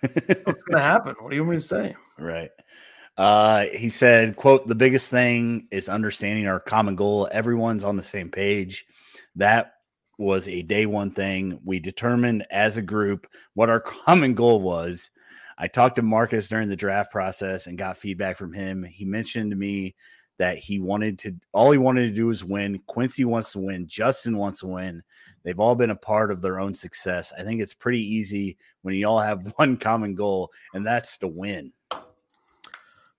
[0.00, 1.16] What's going to happen?
[1.18, 1.96] What do you want me to say?
[2.18, 2.50] right.
[3.16, 7.28] Uh, he said, "quote The biggest thing is understanding our common goal.
[7.30, 8.86] Everyone's on the same page.
[9.36, 9.74] That
[10.20, 11.58] was a day one thing.
[11.64, 15.10] We determined as a group what our common goal was.
[15.58, 18.82] I talked to Marcus during the draft process and got feedback from him.
[18.82, 19.94] He mentioned to me
[20.38, 22.80] that he wanted to all he wanted to do was win.
[22.86, 23.86] Quincy wants to win.
[23.86, 25.02] Justin wants to win.
[25.42, 27.32] They've all been a part of their own success.
[27.36, 31.28] I think it's pretty easy when you all have one common goal, and that's to
[31.28, 31.72] win.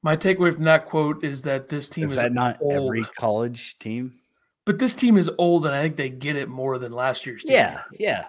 [0.03, 3.03] My takeaway from that quote is that this team Is is, that not old, every
[3.15, 4.20] college team?
[4.65, 7.43] But this team is old, and I think they get it more than last year's
[7.43, 7.53] team.
[7.53, 8.25] Yeah, yeah,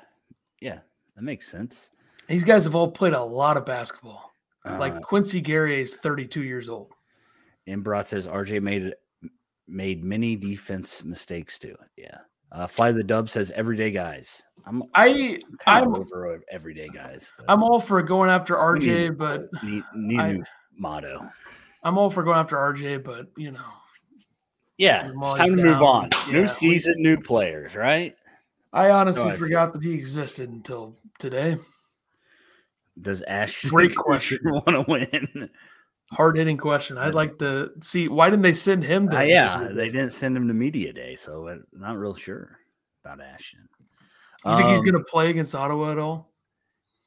[0.61, 0.79] yeah.
[1.15, 1.91] That makes sense.
[2.29, 4.31] These guys have all played a lot of basketball.
[4.65, 6.93] Uh, Like Quincy Guerrier is 32 years old.
[7.69, 8.95] Imbrat says RJ made
[9.69, 11.77] made many defense mistakes too.
[11.97, 12.19] Yeah.
[12.51, 14.43] Uh, Fly the Dub says everyday guys.
[14.67, 17.33] I'm I I'm of over everyday guys.
[17.49, 20.45] I'm all for going after we need- RJ, but need, need a I- new
[20.77, 21.29] motto.
[21.83, 23.65] I'm all for going after RJ, but you know,
[24.83, 26.09] Yeah, it's time to move on.
[26.27, 28.17] Yeah, new we- season, new players, right?
[28.73, 31.57] I honestly I forgot that he existed until today.
[33.01, 34.39] Does Ash Great question.
[34.45, 35.51] want to win?
[36.11, 36.99] Hard hitting question.
[36.99, 40.37] I'd like to see why didn't they send him to Uh, yeah, they didn't send
[40.37, 42.59] him to media day, so I'm not real sure
[43.05, 43.69] about Ashton.
[44.45, 46.33] You think he's Um, gonna play against Ottawa at all?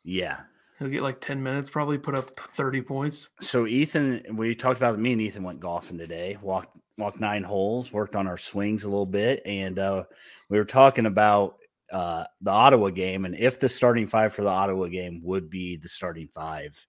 [0.03, 0.38] Yeah.
[0.79, 3.27] He'll get like 10 minutes, probably put up 30 points.
[3.41, 6.38] So Ethan, we talked about me and Ethan went golfing today.
[6.41, 10.03] Walked walked nine holes, worked on our swings a little bit, and uh,
[10.49, 11.58] we were talking about
[11.91, 15.77] uh, the Ottawa game and if the starting five for the Ottawa game would be
[15.77, 16.84] the starting five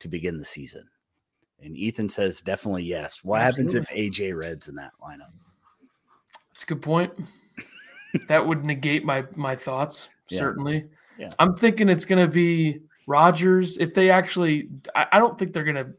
[0.00, 0.86] to begin the season.
[1.60, 3.22] And Ethan says definitely yes.
[3.22, 5.30] What happens if AJ Redd's in that lineup?
[6.52, 7.12] That's a good point.
[8.28, 10.38] that would negate my my thoughts, Yeah.
[10.38, 10.86] certainly.
[11.18, 11.30] Yeah.
[11.38, 13.78] I'm thinking it's gonna be Rodgers.
[13.78, 15.92] If they actually I, I don't think they're gonna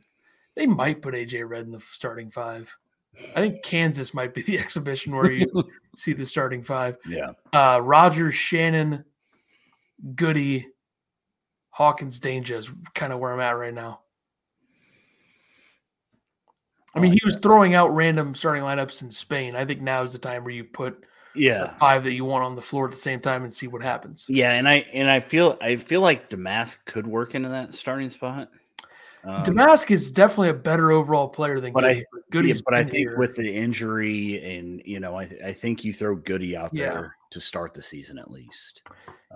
[0.55, 2.75] they might put AJ Redd in the starting five.
[3.35, 5.47] I think Kansas might be the exhibition where you
[5.95, 6.97] see the starting five.
[7.07, 7.31] Yeah.
[7.53, 9.05] Uh Rodgers, Shannon,
[10.15, 10.67] Goody,
[11.69, 14.01] Hawkins, Dainja is kind of where I'm at right now.
[16.95, 19.55] I mean, he was throwing out random starting lineups in Spain.
[19.55, 21.75] I think now is the time where you put Yeah.
[21.79, 24.25] five that you want on the floor at the same time and see what happens.
[24.29, 28.09] Yeah, and I and I feel I feel like Domask could work into that starting
[28.11, 28.49] spot.
[29.25, 32.05] Um, Domask is definitely a better overall player than but I- Goody.
[32.31, 33.17] Goody's yeah, but I think here.
[33.17, 36.91] with the injury and you know, I, th- I think you throw Goody out Yeah.
[36.91, 38.81] there to start the season at least.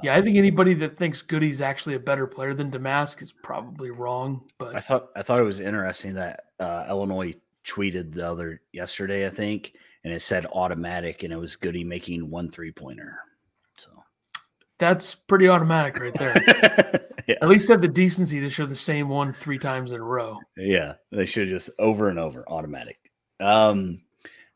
[0.03, 3.91] yeah, I think anybody that thinks Goody's actually a better player than Domask is probably
[3.91, 4.41] wrong.
[4.57, 7.33] But I thought I thought it was interesting that uh, Illinois
[7.65, 9.73] tweeted the other yesterday, I think,
[10.03, 13.19] and it said automatic, and it was Goody making one three pointer.
[13.77, 13.91] So
[14.79, 16.35] that's pretty automatic right there.
[17.27, 20.03] yeah, At least have the decency to show the same one three times in a
[20.03, 20.39] row.
[20.55, 23.11] yeah, they should just over and over automatic.
[23.39, 24.01] Um,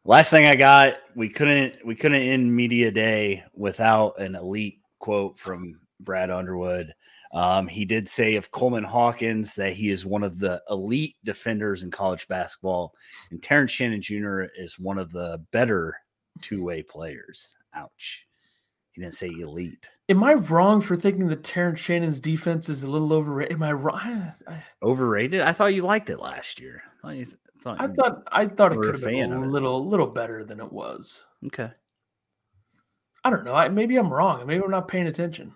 [0.05, 5.37] last thing I got, we couldn't we couldn't end media day without an elite quote
[5.37, 6.93] from Brad Underwood.
[7.33, 11.83] Um, he did say of Coleman Hawkins that he is one of the elite defenders
[11.83, 12.93] in college basketball,
[13.31, 14.43] and Terrence Shannon Jr.
[14.55, 15.95] is one of the better
[16.41, 17.55] two way players.
[17.73, 18.27] Ouch.
[18.91, 19.89] He didn't say elite.
[20.11, 23.53] Am I wrong for thinking that Terrence Shannon's defense is a little overrated?
[23.53, 24.31] Am I wrong?
[24.83, 25.39] Overrated?
[25.41, 26.83] I thought you liked it last year.
[26.85, 29.47] I thought you th- thought I thought I thought it could have been a it.
[29.47, 31.25] little little better than it was.
[31.47, 31.71] okay.
[33.23, 33.53] I don't know.
[33.53, 34.45] I, maybe I'm wrong.
[34.47, 35.53] Maybe I'm not paying attention.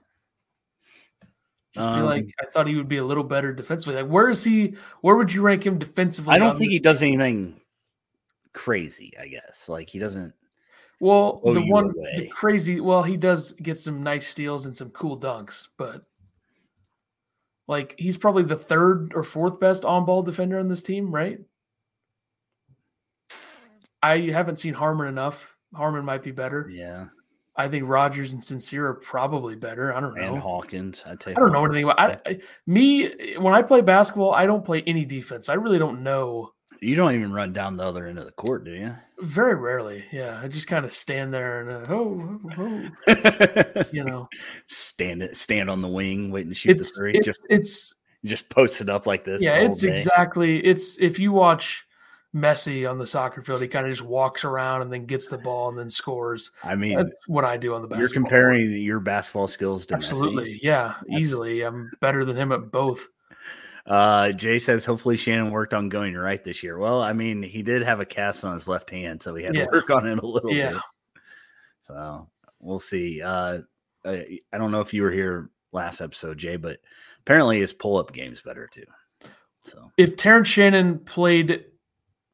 [1.73, 4.01] Just feel Um, like I thought he would be a little better defensively.
[4.01, 4.75] Like, where is he?
[5.01, 6.33] Where would you rank him defensively?
[6.33, 7.59] I don't think he this does anything
[8.53, 9.67] crazy, I guess.
[9.67, 10.33] Like he doesn't
[10.99, 12.79] Well, blow the one the crazy.
[12.79, 16.05] Well, he does get some nice steals and some cool dunks, but
[17.67, 21.39] like he's probably the third or fourth best on-ball defender on this team, right?
[24.01, 25.55] I haven't seen Harmon enough.
[25.73, 26.69] Harmon might be better.
[26.71, 27.07] yeah.
[27.57, 29.93] I think Rodgers and Sencire are probably better.
[29.93, 30.33] I don't know.
[30.33, 33.79] And Hawkins, I'd say I don't know anything about I, I, me when I play
[33.79, 34.33] basketball.
[34.33, 35.47] I don't play any defense.
[35.47, 38.63] I really don't know You don't even run down the other end of the court,
[38.65, 38.95] do you?
[39.19, 40.03] Very rarely.
[40.11, 44.27] Yeah, I just kind of stand there and uh, oh, oh, oh, you know,
[44.67, 47.13] stand it, stand on the wing, waiting to shoot it's the three.
[47.15, 49.41] it's, just it's just post it up like this.
[49.41, 49.89] yeah, it's day.
[49.89, 51.85] exactly it's if you watch
[52.35, 55.37] Messi on the soccer field, he kind of just walks around and then gets the
[55.37, 56.51] ball and then scores.
[56.65, 57.99] I mean, That's what I do on the basketball.
[58.01, 58.15] you're court.
[58.29, 59.97] comparing your basketball skills to Messi.
[59.97, 61.61] Absolutely, yeah, That's- easily.
[61.61, 63.07] I'm better than him at both.
[63.85, 66.77] Uh, Jay says hopefully Shannon worked on going right this year.
[66.77, 69.53] Well, I mean, he did have a cast on his left hand, so he had
[69.55, 69.65] Yeah.
[69.65, 70.71] to work on it a little Yeah.
[70.73, 70.81] bit.
[71.83, 72.27] So
[72.59, 73.21] we'll see.
[73.21, 73.59] Uh,
[74.03, 76.79] I, I don't know if you were here last episode, Jay, but
[77.19, 78.85] apparently his pull up game's better too.
[79.65, 81.65] So If Terrence Shannon played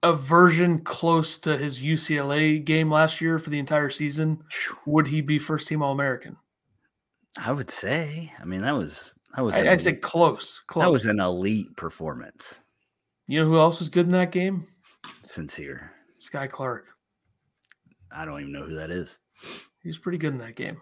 [0.03, 4.41] a version close to his UCLA game last year for the entire season,
[4.85, 6.37] would he be first team All American?
[7.37, 10.85] I would say, I mean, that was that was I, I said close, close.
[10.85, 12.63] that was an elite performance.
[13.27, 14.67] you know who else was good in that game?
[15.23, 15.89] Sencire.
[16.17, 16.85] Skyy Clark.
[18.11, 19.19] I don't even know who that is.
[19.81, 20.79] He was pretty good in that game.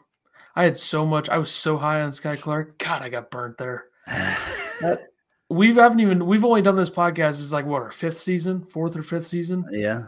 [0.55, 1.29] I had so much.
[1.29, 2.77] I was so high on Skyy Clark.
[2.79, 3.85] God, I got burnt there.
[5.51, 6.27] We haven't even.
[6.27, 7.31] We've only done this podcast.
[7.39, 9.65] Is like what our fifth season, fourth or fifth season.
[9.71, 10.03] yeah,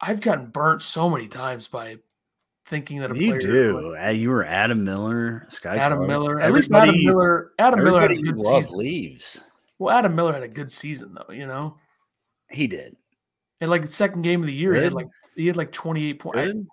[0.00, 1.98] I've gotten burnt so many times by
[2.70, 3.40] thinking that a you player.
[3.40, 3.96] do.
[3.96, 6.08] Uh, You were Adam Miller, Skyy Adam Clark.
[6.08, 6.40] Miller.
[6.40, 7.52] At least Adam Miller.
[7.58, 8.78] Adam Miller had a good season.
[8.78, 9.40] leaves.
[9.78, 11.32] Well, Adam Miller had a good season though.
[11.34, 11.76] You know,
[12.50, 12.96] He did.
[13.60, 16.08] and like the second game of the year, he had like he had like twenty
[16.08, 16.66] eight points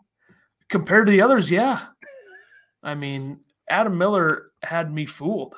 [0.69, 1.49] compared to the others.
[1.51, 1.85] Yeah,
[2.83, 5.55] I mean, Adam Miller had me fooled.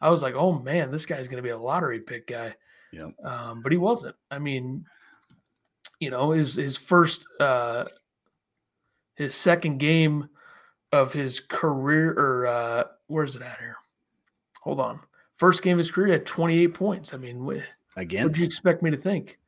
[0.00, 2.54] I was like, oh man, this guy's going to be a lottery pick guy.
[2.92, 3.10] Yep.
[3.24, 4.14] Um, but he wasn't.
[4.30, 4.84] I mean,
[6.00, 7.84] you know, his his first uh
[9.18, 10.28] his second game
[10.92, 13.76] of his career or uh where's it at here?
[14.62, 15.00] Hold on.
[15.34, 17.12] First game of his career had 28 points.
[17.12, 17.58] I mean, what
[18.24, 19.38] would you expect me to think?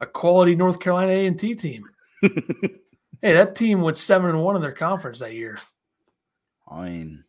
[0.00, 1.88] A quality North Carolina A&T team.
[2.22, 5.58] hey, that team went 7 and 1 in their conference that year.
[6.68, 7.24] I mean,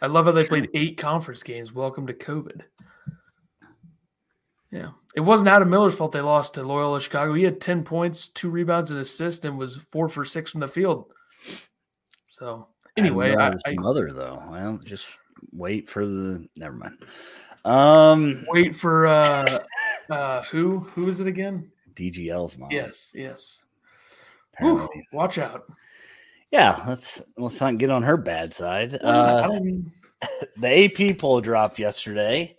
[0.00, 1.74] I love how they played eight conference games.
[1.74, 2.62] Welcome to COVID.
[4.70, 4.90] Yeah.
[5.14, 7.34] It wasn't Adam Miller's fault they lost to Loyola Chicago.
[7.34, 10.68] He had 10 points, two rebounds, and assist, and was four for six from the
[10.68, 11.12] field.
[12.30, 14.42] So, anyway, I, I mother though.
[14.48, 15.08] Well, just
[15.52, 16.46] wait for the.
[16.56, 16.98] Never mind.
[17.64, 19.58] Um, wait for uh,
[20.08, 20.80] uh, who?
[20.80, 21.70] Who is it again?
[21.94, 22.70] DGL's mom.
[22.70, 23.64] Yes, yes.
[24.58, 25.64] Whew, watch out.
[26.50, 28.98] Yeah, let's let's not get on her bad side.
[29.00, 29.60] Uh,
[30.56, 32.56] the AP poll dropped yesterday.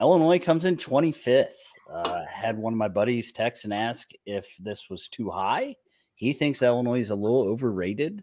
[0.00, 1.46] Illinois comes in 25th.
[1.92, 5.74] Uh, had one of my buddies text and ask if this was too high.
[6.14, 8.22] He thinks Illinois is a little overrated.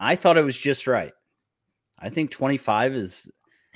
[0.00, 1.12] I thought it was just right.
[1.98, 3.30] I think 25 is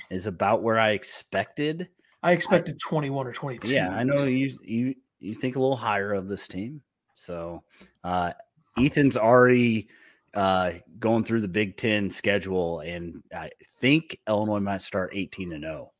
[0.09, 1.89] is about where I expected.
[2.21, 3.73] I expected 21 or 22.
[3.73, 6.81] Yeah, I know you you you think a little higher of this team.
[7.15, 7.63] So
[8.03, 8.31] uh
[8.79, 9.89] Ethan's already
[10.33, 15.63] uh going through the Big Ten schedule, and I think Illinois might start 18 and
[15.63, 15.91] 0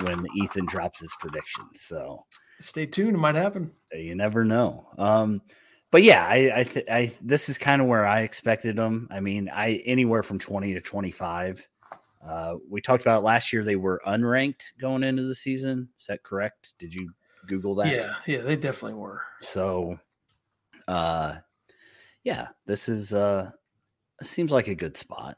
[0.00, 1.82] when Ethan drops his predictions.
[1.82, 2.24] So
[2.60, 3.14] Stay tuned.
[3.16, 3.72] It might happen.
[3.92, 4.88] you never know.
[4.98, 5.42] Um,
[5.90, 9.08] but yeah, I I, th- I this is kind of where I expected them.
[9.10, 11.66] I mean, I anywhere from 20 to 25.
[12.26, 15.88] Uh, we talked about last year they were unranked going into the season.
[15.98, 16.72] Is that correct?
[16.78, 17.12] Did you
[17.46, 17.92] Google that?
[17.92, 19.22] Yeah, yeah, they definitely were.
[19.40, 19.98] So,
[20.88, 21.36] uh,
[22.22, 23.50] yeah, this is uh,
[24.22, 25.36] seems like a good spot.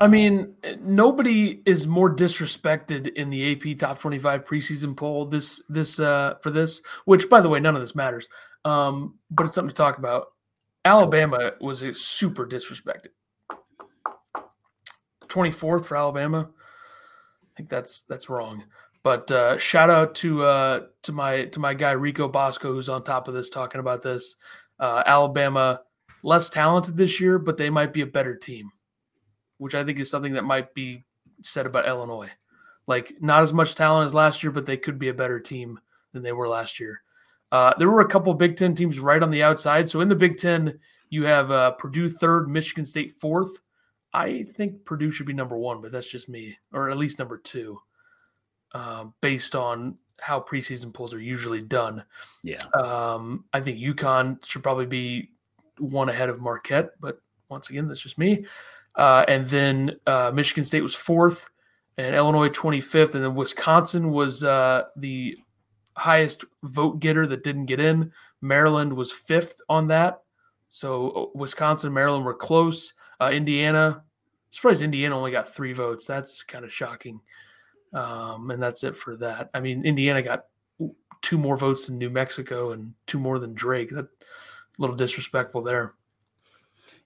[0.00, 5.98] I mean, nobody is more disrespected in the AP Top 25 preseason poll this this
[5.98, 8.28] uh for this, which by the way, none of this matters.
[8.64, 10.28] Um, but it's something to talk about.
[10.84, 13.08] Alabama was super disrespected.
[15.26, 16.48] 24th for Alabama.
[16.48, 18.64] I think that's that's wrong.
[19.02, 23.02] But uh, shout out to uh, to my to my guy Rico Bosco who's on
[23.02, 24.36] top of this talking about this.
[24.78, 25.80] Uh, Alabama
[26.22, 28.70] less talented this year, but they might be a better team
[29.58, 31.04] which I think is something that might be
[31.42, 32.30] said about Illinois.
[32.86, 35.78] Like not as much talent as last year, but they could be a better team
[36.12, 37.02] than they were last year.
[37.52, 39.88] Uh, there were a couple Big Ten teams right on the outside.
[39.88, 40.78] So in the Big Ten,
[41.10, 43.58] you have uh, Purdue third, Michigan State fourth.
[44.12, 47.36] I think Purdue should be number one, but that's just me, or at least number
[47.36, 47.78] two,
[48.72, 52.02] um, based on how preseason polls are usually done.
[52.42, 55.30] Yeah, Um, I think UConn should probably be
[55.78, 58.44] one ahead of Marquette, but once again, that's just me.
[58.98, 61.48] Uh, and then uh, Michigan State was fourth,
[61.96, 65.38] and Illinois 25th, and then Wisconsin was uh, the
[65.96, 68.12] highest vote getter that didn't get in.
[68.40, 70.20] Maryland was fifth on that.
[70.70, 72.92] So uh, Wisconsin Maryland were close.
[73.20, 74.02] Uh, Indiana,
[74.50, 76.04] surprised Indiana only got three votes.
[76.04, 77.20] That's kind of shocking.
[77.92, 79.50] Um, and that's it for that.
[79.54, 80.44] I mean, Indiana got
[81.22, 83.90] two more votes than New Mexico and two more than Drake.
[83.90, 84.08] That a
[84.78, 85.94] little disrespectful there.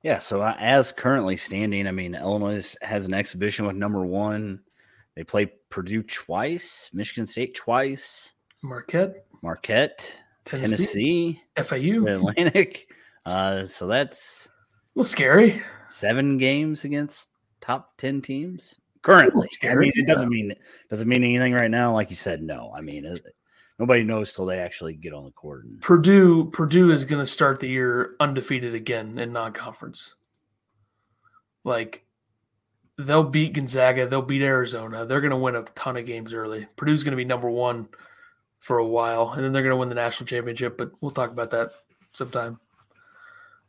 [0.03, 0.19] Yeah.
[0.19, 4.61] So uh, as currently standing, I mean, Illinois has an exhibition with number one.
[5.15, 8.33] They play Purdue twice, Michigan State twice,
[8.63, 12.07] Marquette, Marquette, Tennessee, Tennessee, FAU.
[12.07, 12.89] Atlantic.
[13.25, 15.63] Uh, so that's A little scary.
[15.89, 17.29] seven games against
[17.61, 19.49] top ten teams currently.
[19.63, 20.53] I mean, it doesn't mean
[20.91, 21.93] doesn't mean anything right now.
[21.93, 22.73] Like you said, no.
[22.77, 23.21] I mean, it,
[23.83, 25.65] nobody knows till they actually get on the court.
[25.65, 30.15] And, Purdue Purdue is going to start the year undefeated again in non-conference.
[31.65, 32.05] Like
[32.97, 35.05] they'll beat Gonzaga, they'll beat Arizona.
[35.05, 36.69] They're going to win a ton of games early.
[36.77, 37.89] Purdue's going to be number 1
[38.61, 41.33] for a while and then they're going to win the national championship, but we'll talk
[41.33, 41.73] about that
[42.13, 42.61] sometime.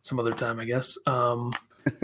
[0.03, 0.95] Some other time, I guess.
[1.07, 1.51] Um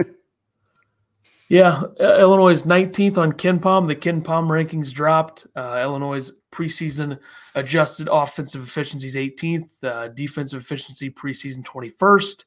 [1.50, 3.88] Yeah, Illinois is 19th on KenPom.
[3.88, 5.48] The KenPom rankings dropped.
[5.56, 7.20] Uh, Illinois' preseason
[7.56, 12.46] adjusted offensive efficiency is 18th, uh, defensive efficiency preseason 21st.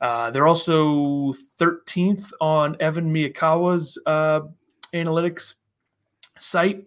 [0.00, 4.40] Uh, they're also 13th on Evan Miyakawa's uh,
[4.92, 5.54] analytics
[6.38, 6.86] site.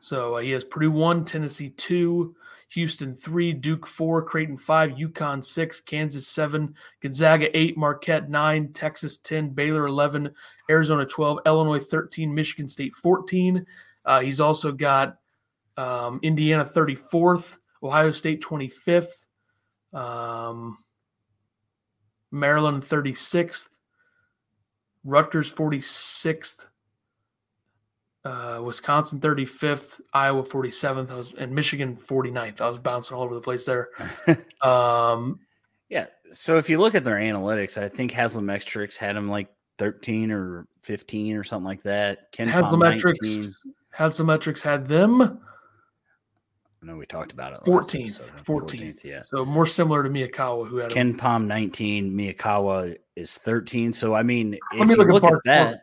[0.00, 2.34] So uh, he has Purdue 1, Tennessee 2,
[2.70, 9.18] Houston 3, Duke 4, Creighton 5, UConn 6, Kansas 7, Gonzaga 8, Marquette 9, Texas
[9.18, 10.30] 10, Baylor 11,
[10.70, 13.64] Arizona 12, Illinois 13, Michigan State 14.
[14.04, 15.19] Uh, he's also got
[15.80, 19.26] um, Indiana 34th, Ohio State 25th,
[19.94, 20.76] um,
[22.30, 23.68] Maryland 36th,
[25.04, 26.56] Rutgers 46th,
[28.26, 32.60] uh, Wisconsin 35th, Iowa 47th, I was, and Michigan 49th.
[32.60, 33.88] I was bouncing all over the place there.
[34.62, 35.40] Um,
[35.88, 36.08] yeah.
[36.32, 40.66] So if you look at their analytics, I think Haslametrics had them like 13 or
[40.82, 42.30] 15 or something like that.
[42.30, 43.54] Ken Haslametrics,
[43.96, 45.40] Haslametrics had them
[46.82, 47.68] I know we talked about it.
[47.68, 48.04] last 14th.
[48.04, 48.44] episode.
[48.44, 49.04] 14th.
[49.04, 49.20] yeah.
[49.22, 53.92] So more similar to Miyakawa, who had Ken Palm 19, Miyakawa is 13.
[53.92, 55.82] So I mean, Let if me you look at at that,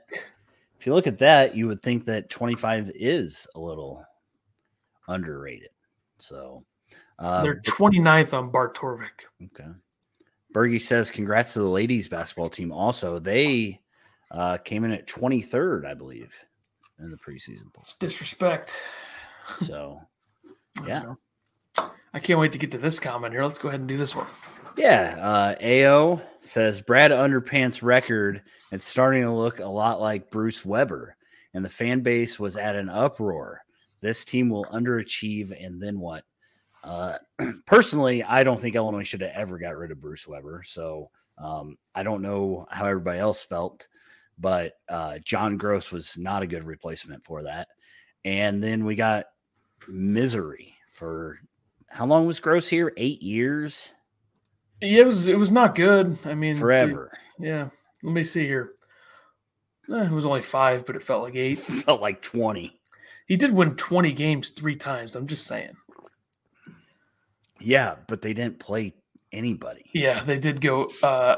[0.79, 4.03] if you look at that, you would think that 25 is a little
[5.07, 5.69] underrated.
[6.17, 6.63] So
[7.19, 9.25] uh, They're 29th on Barttorvik.
[9.45, 9.69] Okay.
[10.53, 12.71] Bergie says, congrats to the ladies basketball team.
[12.71, 13.79] Also, they
[14.31, 16.33] uh, came in at 23rd, I believe,
[16.99, 17.65] in the preseason.
[17.81, 18.75] It's disrespect.
[19.57, 20.01] So,
[20.85, 21.13] Yeah.
[22.13, 23.43] I can't wait to get to this comment here.
[23.43, 24.27] Let's go ahead and do this one.
[24.77, 28.41] yeah, uh, AO says Brad Underpants record.
[28.71, 31.15] It's starting to look a lot like Bruce Weber,
[31.53, 33.61] and the fan base was at an uproar.
[34.01, 36.23] This team will underachieve, and then what?
[36.83, 37.17] Uh,
[37.65, 40.63] personally, I don't think Illinois should have ever got rid of Bruce Weber.
[40.65, 43.87] So um, I don't know how everybody else felt,
[44.37, 47.67] but uh, John Groce was not a good replacement for that.
[48.25, 49.25] And then we got
[49.87, 51.39] misery for
[51.89, 52.93] how long was Groce here?
[52.97, 53.93] Eight years,
[54.81, 56.17] Yeah, it was it was not good.
[56.25, 57.11] I mean, forever.
[57.39, 57.69] Yeah.
[58.03, 58.71] Let me see here.
[59.91, 61.57] Eh, it was only five, but it felt like eight.
[61.59, 62.79] Felt like twenty.
[63.27, 65.13] He did win 20 games three times.
[65.13, 65.75] I'm just saying.
[67.59, 68.93] Yeah, but they didn't play
[69.33, 69.89] anybody.
[69.93, 71.37] Yeah, they did go uh,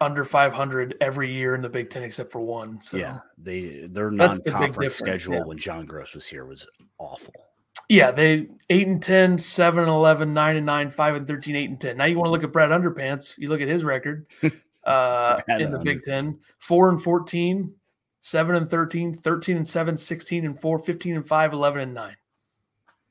[0.00, 2.80] under 500 every year in the Big Ten except for one.
[2.80, 5.44] So Yeah, they their the non-conference difference, schedule yeah.
[5.44, 6.66] when John Groce was here was
[6.98, 7.34] awful.
[7.90, 11.70] Yeah, they 8 and 10, 7 and 11, 9 and 9, 5 and 13, 8
[11.70, 11.96] and 10.
[11.96, 14.26] Now you want to look at Brad Underpants, you look at his record
[14.84, 17.74] uh, in the Big 10, 4 and 14,
[18.20, 22.16] 7 and 13, 13 and 7, 16 and 4, 15 and 5, 11 and 9.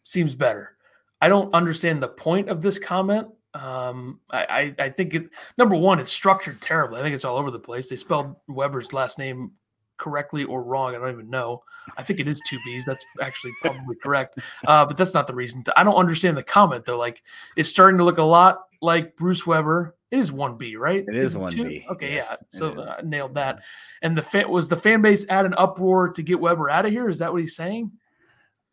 [0.05, 0.77] Seems better.
[1.19, 3.27] I don't understand the point of this comment.
[3.53, 4.45] Um, I,
[4.79, 7.01] I, I think it number one, it's structured terribly.
[7.01, 7.89] I think it's all over the place.
[7.89, 9.51] They spelled Weber's last name
[9.99, 10.95] correctly or wrong.
[10.95, 11.63] I don't even know.
[11.97, 12.85] I think it is two B's.
[12.85, 14.39] That's actually probably correct.
[14.65, 15.63] Uh, but that's not the reason.
[15.65, 16.97] To, I don't understand the comment though.
[16.97, 17.21] Like
[17.55, 19.95] it's starting to look a lot like Bruce Weber.
[20.11, 21.05] It is one B, right?
[21.07, 21.55] It is one?
[21.55, 22.37] B, Okay, yes, yeah.
[22.51, 23.61] So uh, nailed that.
[24.01, 26.91] And the fan was the fan base at an uproar to get Weber out of
[26.91, 27.07] here.
[27.09, 27.91] Is that what he's saying?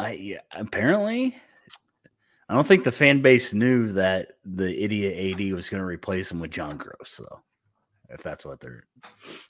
[0.00, 1.36] I yeah, apparently,
[2.48, 6.30] I don't think the fan base knew that the idiot AD was going to replace
[6.30, 7.40] him with John Groce, though.
[8.08, 8.84] If that's what they're,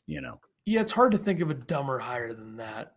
[0.06, 2.94] you know, Yeah, it's hard to think of a dumber hire than that.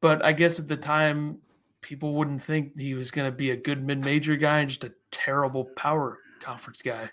[0.00, 1.38] But I guess at the time,
[1.80, 4.92] people wouldn't think he was going to be a good mid-major guy and just a
[5.10, 7.10] terrible power conference guy.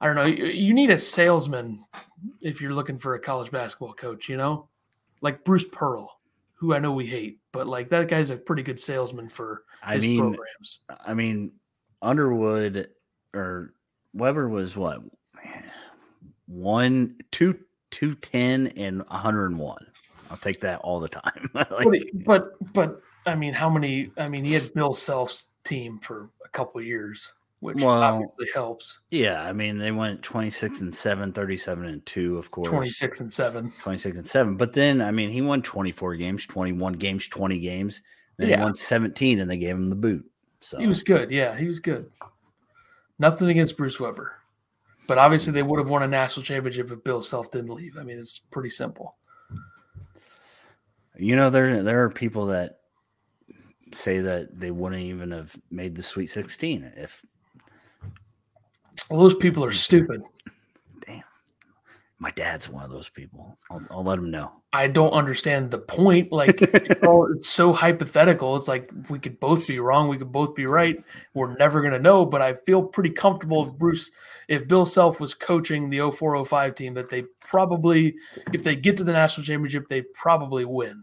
[0.00, 0.26] I don't know.
[0.26, 1.82] You, need a salesman
[2.42, 4.28] if you're looking for a college basketball coach.
[4.28, 4.68] You know,
[5.22, 6.20] like Bruce Pearl,
[6.52, 9.94] who I know we hate, but like that guy's a pretty good salesman for I
[9.94, 10.80] his mean, programs.
[11.06, 11.52] I mean,
[12.02, 12.90] Underwood
[13.32, 13.72] or
[14.12, 15.00] Weber was what
[16.46, 17.58] one, two,
[17.96, 19.86] two ten, and one hundred and one.
[20.30, 21.48] I'll take that all the time.
[21.54, 24.10] Like, But, but but I mean, how many?
[24.18, 28.48] I mean, he had Bill Self's team for a couple of years, which Well, obviously
[28.52, 29.00] helps.
[29.10, 32.68] Yeah, I mean they went 26 and 7, 37 and 2, of course.
[32.68, 33.72] Twenty six and seven.
[33.80, 34.56] 26 and 7.
[34.56, 38.02] But then I mean he won 24 games, 21 games, 20 games.
[38.36, 38.58] Then Yeah.
[38.58, 40.24] he won 17 and they gave him the boot.
[40.60, 41.30] So He was good.
[41.30, 42.10] Yeah, he was good.
[43.18, 44.35] Nothing against Bruce Weber,
[45.06, 47.96] but obviously they would have won a national championship if Bill Self didn't leave.
[47.98, 49.16] I mean, it's pretty simple.
[51.16, 52.80] you know there there are people that
[53.92, 57.24] say that they wouldn't even have made the Sweet 16 if
[59.10, 60.22] Well, those people are stupid.
[62.18, 63.58] My dad's one of those people.
[63.70, 64.50] I'll, I'll let him know.
[64.72, 66.32] I don't understand the point.
[66.32, 68.56] Like, it's, all, it's so hypothetical.
[68.56, 70.08] It's like we could both be wrong.
[70.08, 70.96] We could both be right.
[71.34, 72.24] We're never going to know.
[72.24, 74.10] But I feel pretty comfortable if Bruce,
[74.48, 78.14] if Bill Self was coaching the 0405 team, that they probably,
[78.52, 81.02] if they get to the national championship, they probably win.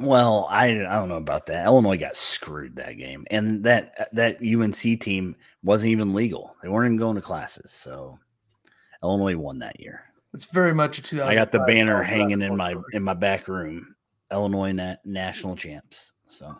[0.00, 1.66] Well, I I don't know about that.
[1.66, 6.56] Illinois got screwed that game, and that that UNC team wasn't even legal.
[6.62, 8.18] They weren't even going to classes, so
[9.02, 10.09] Illinois won that year.
[10.32, 11.28] It's very much a 2000.
[11.28, 13.94] I got the banner hanging in my in my back room.
[14.30, 16.12] Illinois nat- national champs.
[16.28, 16.56] So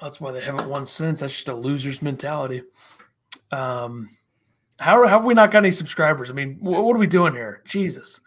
[0.00, 1.20] That's why they haven't won since.
[1.20, 2.62] That's just a loser's mentality.
[3.52, 4.08] Um,
[4.78, 6.30] how, how have we not got any subscribers?
[6.30, 7.62] I mean, wh- what are we doing here?
[7.64, 8.20] Jesus.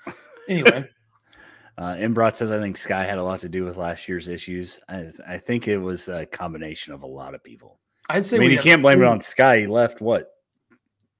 [0.47, 0.89] Anyway,
[1.77, 4.79] uh, Embrat says I think Skyy had a lot to do with last year's issues.
[4.87, 7.79] I, I think it was a combination of a lot of people.
[8.09, 9.61] I'd say I mean, we you can't blame it on Skyy.
[9.61, 10.36] He left what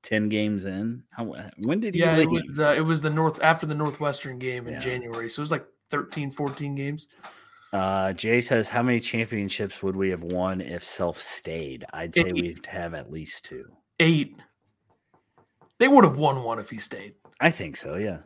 [0.08, 1.03] ten games in.
[1.10, 1.26] How
[1.66, 4.66] when did he Yeah, it was, uh, it was the North after the Northwestern game
[4.68, 4.80] in Yeah.
[4.80, 5.30] January.
[5.30, 7.08] So it was like 13, 14 games.
[7.74, 12.32] Uh, Jay says, "How many championships would we have won if Self stayed?" I'd say
[12.32, 13.66] we'd have at least two.
[13.99, 14.38] Eight.
[15.78, 17.97] They would have won one if he stayed I think so.
[17.97, 18.20] Yeah.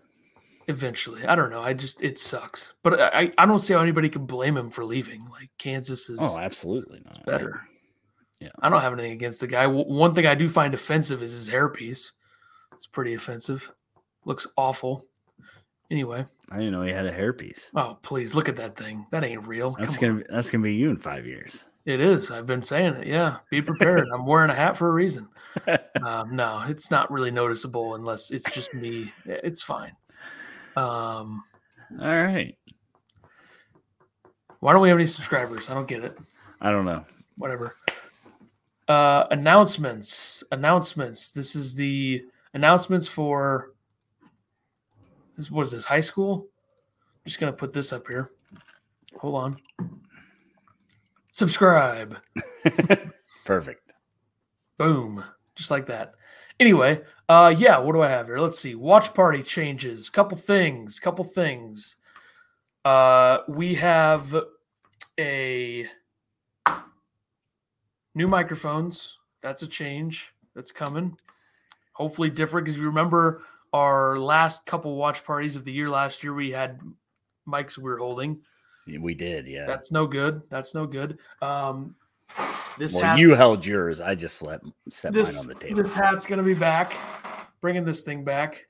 [0.67, 1.25] eventually.
[1.25, 1.61] I don't know.
[1.61, 2.73] I just, it sucks.
[2.83, 5.25] But I, I don't see how anybody can blame him for leaving.
[5.29, 6.19] Like Kansas is.
[6.21, 7.25] Oh, absolutely not.
[7.25, 7.61] better.
[8.41, 8.49] Yeah.
[8.59, 9.67] I don't have anything against the guy.
[9.67, 12.11] One thing I do find offensive is his hairpiece.
[12.73, 13.71] It's pretty offensive.
[14.25, 15.05] Looks awful.
[15.91, 17.65] Anyway, I didn't know he had a hairpiece.
[17.75, 19.05] oh please look at that thing.
[19.11, 19.75] That ain't real.
[19.79, 21.65] That's Come gonna be, that's gonna be you in five years.
[21.85, 22.31] It is.
[22.31, 23.07] I've been saying it.
[23.07, 24.07] Yeah, be prepared.
[24.13, 25.27] I'm wearing a hat for a reason.
[26.03, 29.11] Um, no, it's not really noticeable unless it's just me.
[29.25, 29.91] It's fine.
[30.75, 31.43] Um,
[32.01, 32.57] All right.
[34.61, 35.69] why don't we have any subscribers?
[35.69, 36.17] I don't get it.
[36.61, 37.05] I don't know.
[37.37, 37.75] whatever.
[38.91, 40.43] Uh, announcements.
[40.51, 41.29] Announcements.
[41.29, 43.71] This is the announcements for.
[45.37, 45.85] This what is this?
[45.85, 46.49] High school.
[46.99, 48.31] I'm just gonna put this up here.
[49.17, 49.57] Hold on.
[51.31, 52.17] Subscribe.
[53.45, 53.93] Perfect.
[54.77, 55.23] Boom.
[55.55, 56.15] Just like that.
[56.59, 57.77] Anyway, uh, yeah.
[57.77, 58.39] What do I have here?
[58.39, 58.75] Let's see.
[58.75, 60.09] Watch party changes.
[60.09, 60.99] Couple things.
[60.99, 61.95] Couple things.
[62.83, 64.35] Uh, we have
[65.17, 65.87] a
[68.15, 69.17] new microphones.
[69.41, 71.17] That's a change that's coming.
[71.93, 73.43] Hopefully different because you remember
[73.73, 76.79] our last couple watch parties of the year last year, we had
[77.47, 78.39] mics we were holding.
[78.99, 79.47] We did.
[79.47, 79.65] Yeah.
[79.65, 80.41] That's no good.
[80.49, 81.19] That's no good.
[81.41, 81.95] Um,
[82.77, 83.99] this well, you held yours.
[83.99, 85.75] I just let set this, mine on the table.
[85.75, 86.93] this hat's going to be back,
[87.61, 88.67] bringing this thing back.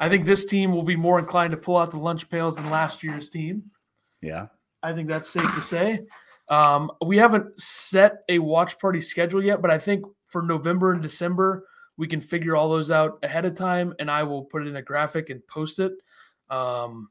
[0.00, 2.68] I think this team will be more inclined to pull out the lunch pails than
[2.70, 3.62] last year's team.
[4.20, 4.46] yeah.
[4.84, 6.00] I think that's safe to say.
[6.52, 11.00] Um, we haven't set a watch party schedule yet, but I think for November and
[11.00, 14.68] December, we can figure all those out ahead of time, and I will put it
[14.68, 15.92] in a graphic and post it.
[16.50, 17.08] Um,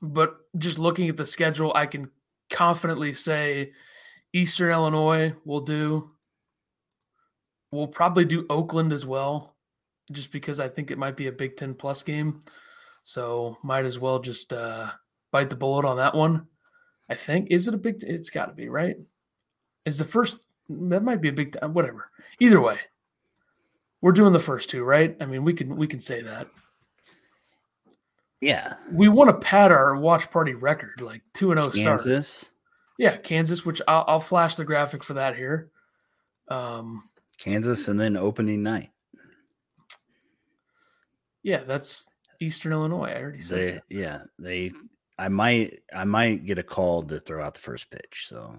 [0.00, 2.08] but just looking at the schedule, I can
[2.50, 3.72] confidently say
[4.32, 6.08] Eastern Illinois will do.
[7.72, 9.56] We'll probably do Oakland as well,
[10.12, 12.38] just because I think it might be a Big Ten plus game.
[13.02, 14.88] So might as well just uh,
[15.32, 16.46] bite the bullet on that one.
[17.10, 18.02] I think is it a big?
[18.02, 18.96] It's got to be right.
[19.84, 20.38] Is the first
[20.68, 22.10] that might be a big whatever.
[22.38, 22.78] Either way,
[24.00, 25.16] we're doing the first two, right?
[25.20, 26.46] I mean, we can we can say that
[28.40, 28.74] Yeah.
[28.92, 32.00] we want to pad our watch party record, like two and zero start.
[32.04, 32.50] Kansas.
[32.98, 35.70] Yeah, Kansas, which I'll, I'll flash the graphic for that here.
[36.48, 37.02] Um,
[37.38, 38.90] Kansas, and then opening night.
[41.42, 42.08] yeah, that's
[42.40, 43.06] Eastern Illinois.
[43.10, 43.82] I already said They, that.
[43.88, 44.72] yeah, they.
[45.20, 48.26] I might, I might get a call to throw out the first pitch.
[48.26, 48.54] So,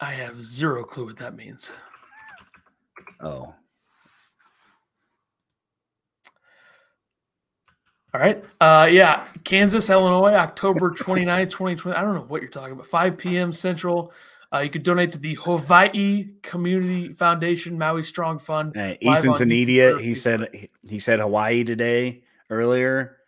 [0.00, 1.70] I have zero clue what that means.
[3.20, 3.54] oh,
[8.12, 8.44] All right.
[8.60, 11.96] Uh, yeah, Kansas, Illinois, October 29th, 2020.
[11.96, 12.86] I don't know what you're talking about.
[12.86, 13.52] 5 p.m.
[13.52, 14.12] Central.
[14.52, 18.72] Uh, you could donate to the Hawaii Community Foundation Maui Strong Fund.
[18.74, 20.00] Hey, Live Ethan's an idiot.
[20.00, 23.19] He said he said Hawaii today earlier.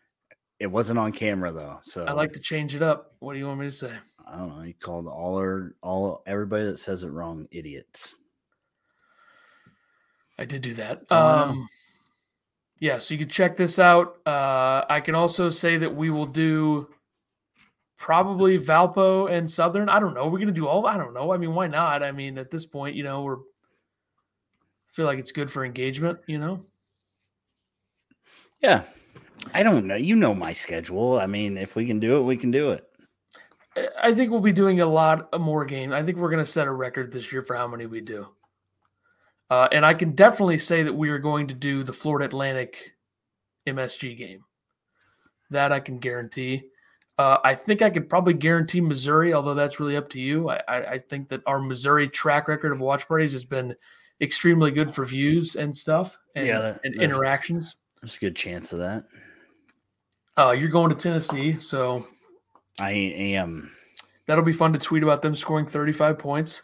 [0.63, 3.17] It wasn't on camera though, so I like to change it up.
[3.19, 3.91] What do you want me to say?
[4.25, 4.63] I don't know.
[4.63, 8.15] He called all our all everybody that says it wrong idiots.
[10.39, 11.03] I did do that.
[11.11, 11.51] all I know.
[11.51, 11.69] Um,
[12.79, 14.19] yeah, so you can check this out.
[14.25, 16.87] Uh, I can also say that we will do
[17.99, 19.89] probably Valpo and Southern.
[19.89, 20.29] I don't know.
[20.29, 20.87] We're gonna do all.
[20.87, 21.33] I don't know.
[21.33, 22.05] I mean, why not?
[22.05, 23.39] I mean, at this point, you know, we're
[24.93, 26.21] feel like it's good for engagement.
[26.29, 26.65] You know.
[28.61, 28.85] Yeah.
[29.55, 29.97] I don't know.
[29.97, 31.19] You know my schedule.
[31.19, 32.85] I mean, if we can do it, we can do it.
[34.03, 35.93] I- think we'll be doing a lot more games.
[35.95, 38.29] I think we're going to set a record this year for how many we do.
[39.51, 42.93] Uh, and I can definitely say that we are going to do the Florida Atlantic
[43.67, 44.45] MSG game.
[45.51, 46.65] That I can guarantee.
[47.19, 50.49] Uh, I think I could probably guarantee Missouri, although that's really up to you.
[50.49, 53.75] I, I, I think that our Missouri track record of watch parties has been
[54.23, 57.77] extremely good for views and stuff and, Yeah, that- and interactions.
[58.01, 59.05] There's a good chance of that.
[60.39, 62.07] Uh, you're going to Tennessee, so
[62.81, 63.71] I am.
[64.27, 66.63] that'll be fun to tweet about them scoring 35 points.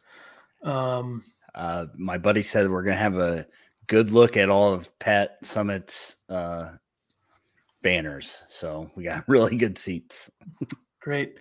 [0.63, 1.23] Um,
[1.55, 3.47] Uh, my buddy said we're gonna have a
[3.89, 6.71] good look at all of Pat Summitt's uh,
[7.83, 10.31] banners, so we got really good seats.
[11.01, 11.39] Great.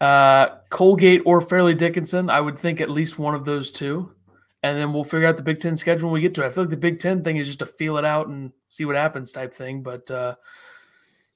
[0.00, 2.28] Uh, Colgate or Fairleigh Dickinson.
[2.28, 4.12] I would think at least one of those two.
[4.62, 6.46] And then we'll figure out the Big Ten schedule when we get to it.
[6.46, 8.84] I feel like the Big Ten thing is just to feel it out and see
[8.84, 9.82] what happens type thing.
[9.82, 10.34] But uh,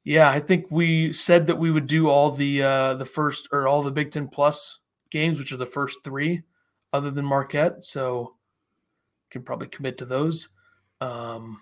[0.05, 3.69] yeah, I think we said that we would do all the uh, the first or
[3.69, 4.79] all the Big Ten plus
[5.11, 6.43] games, which are the first three,
[6.93, 7.85] other than Marquette.
[7.85, 8.35] So
[9.31, 10.49] can probably commit to those.
[11.01, 11.61] Um,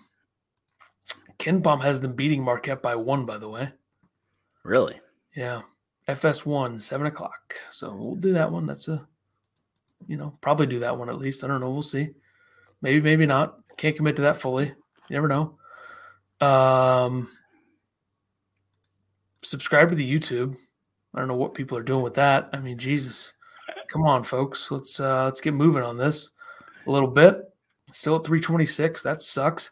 [1.37, 3.71] KenPom has them beating Marquette by one, by the way.
[4.63, 4.99] Really?
[5.35, 5.61] Yeah.
[6.07, 7.55] FS1, seven o'clock.
[7.71, 8.65] So we'll do that one.
[8.65, 9.07] That's a,
[10.07, 11.43] you know, probably do that one at least.
[11.43, 11.69] I don't know.
[11.69, 12.09] We'll see.
[12.81, 13.59] Maybe, maybe not.
[13.77, 14.65] Can't commit to that fully.
[14.65, 14.73] You
[15.09, 15.57] never know.
[16.45, 17.29] Um,
[19.43, 20.55] subscribe to the YouTube.
[21.13, 22.49] I don't know what people are doing with that.
[22.53, 23.33] I mean, Jesus,
[23.87, 24.69] come on, folks.
[24.71, 26.29] Let's uh let's get moving on this
[26.85, 27.41] a little bit.
[27.91, 29.03] Still at 326.
[29.03, 29.71] That sucks.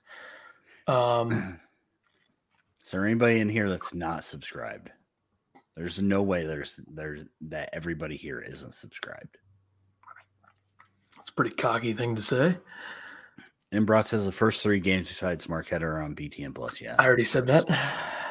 [0.88, 1.60] Um,
[2.88, 4.92] Is there anybody in here that's not subscribed?
[5.76, 9.38] There's no way there's there's that everybody here isn't subscribed.
[11.20, 12.58] it's a pretty cocky thing to say.
[13.74, 16.80] Imbroth says the first three games besides Marquette are on BTN Plus.
[16.80, 16.96] Yeah.
[16.98, 17.66] I already said that.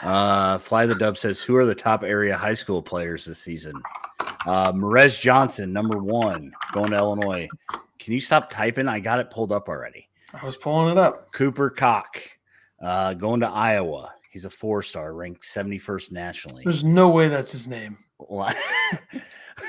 [0.02, 3.74] Uh, Fly the Dub says, "Who are the top area high school players this season?"
[4.46, 7.48] Uh, Morez Johnson, number one, going to Illinois.
[7.98, 8.88] Can you stop typing?
[8.88, 10.08] I got it pulled up already.
[10.40, 11.32] I was pulling it up.
[11.32, 12.22] Cooper Cock,
[12.80, 14.12] uh, going to Iowa.
[14.30, 16.62] He's a four star, ranked 71st nationally.
[16.64, 17.98] There's no way that's his name.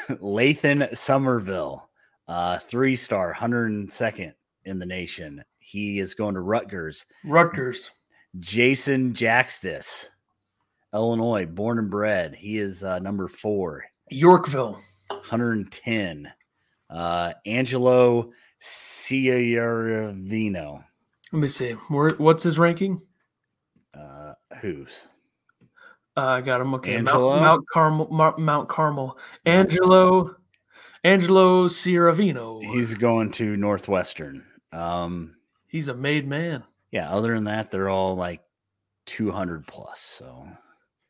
[0.09, 1.89] Lathan Somerville,
[2.28, 4.34] uh, three star, 102nd
[4.65, 5.43] in the nation.
[5.68, 7.05] He is going to Rutgers.
[7.26, 7.91] Rutgers.
[8.39, 10.07] Jason Jakstys,
[10.93, 12.36] Illinois, born and bred.
[12.36, 14.80] He is uh, number four, Yorkville.
[15.09, 16.32] 110.
[16.89, 19.65] Uh, Angelo Ciaravino.
[21.34, 21.72] Let me see.
[21.89, 23.01] Where, what's his ranking?
[23.93, 25.09] Uh, who's?
[26.15, 26.74] Uh, I got him.
[26.76, 26.95] Okay.
[26.95, 27.41] Mount, Angelo?
[27.41, 28.07] Mount Carmel.
[28.09, 29.18] Mount, Mount Carmel.
[29.45, 30.34] Angelo.
[31.03, 32.61] Angelo Ciaravino.
[32.61, 34.45] He's, He's going to Northwestern.
[34.72, 35.37] Um,
[35.68, 36.63] He's a made man.
[36.91, 38.41] yeah, other than that, they're all like
[39.05, 39.99] 200 plus.
[39.99, 40.47] So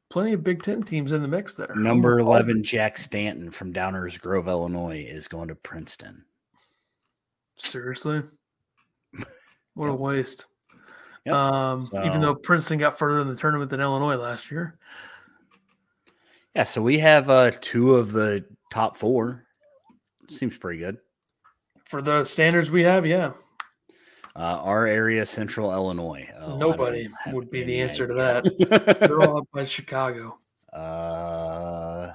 [0.09, 1.73] Plenty of Big Ten teams in the mix there.
[1.75, 6.23] number Oh, 11, Jack Stanton from Downers Grove, Illinois, is going to Princeton.
[7.57, 8.23] Seriously.
[9.75, 10.47] What a waste.
[11.25, 11.35] Yep.
[11.35, 14.79] Um, even though Princeton got further in the tournament than Illinois last year.
[16.55, 19.45] Yeah, so we have uh, two of the top four.
[20.29, 20.97] Seems pretty good.
[21.85, 23.33] For the standards we have, yeah.
[24.37, 26.29] Uh, our area, Central Illinois.
[26.39, 28.99] Oh, Nobody would be the answer to that.
[28.99, 30.37] They're all up by Chicago.
[30.73, 32.13] uh,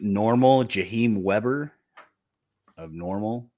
[0.00, 1.72] normal, Jaheim Weber
[2.78, 3.50] of Normal.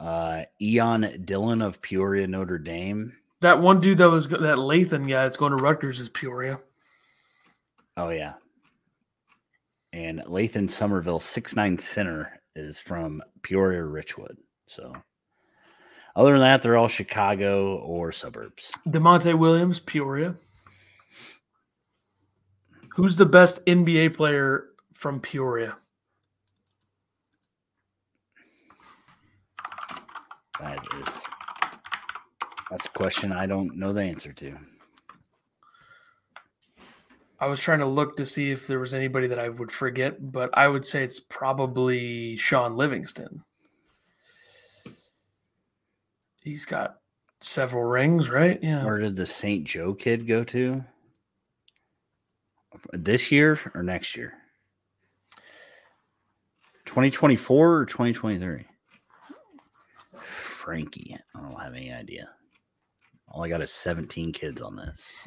[0.00, 3.12] Uh, Eon Dillon of Peoria, Notre Dame.
[3.42, 6.58] That one dude that was that Lathan guy that's going to Rutgers is Peoria.
[7.96, 8.34] Oh, yeah.
[9.92, 14.36] And Lathan Somerville, six nine center, is from Peoria, Richwood.
[14.66, 14.92] So,
[16.18, 18.72] other than that, they're all Chicago or suburbs.
[18.88, 20.34] Demonte Williams, Peoria.
[22.96, 24.64] Who's the best NBA player
[24.94, 25.76] from Peoria?
[30.58, 31.22] That is
[32.68, 34.58] that's a question I don't know the answer to.
[37.38, 40.32] I was trying to look to see if there was anybody that I would forget,
[40.32, 43.44] but I would say it's probably Shaun Livingston.
[46.48, 47.00] He's got
[47.40, 48.58] several rings, right?
[48.62, 48.82] Yeah.
[48.82, 49.66] Where did the St.
[49.66, 50.82] Joe kid go to?
[52.94, 54.32] This year or next year?
[56.86, 58.64] 2024 or 2023?
[60.18, 61.18] Frankie.
[61.36, 62.30] I don't have any idea.
[63.28, 65.12] All I got is 17 kids on this.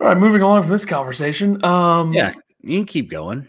[0.00, 1.64] All right, moving along from this conversation.
[1.64, 3.48] Um, yeah, you can keep going.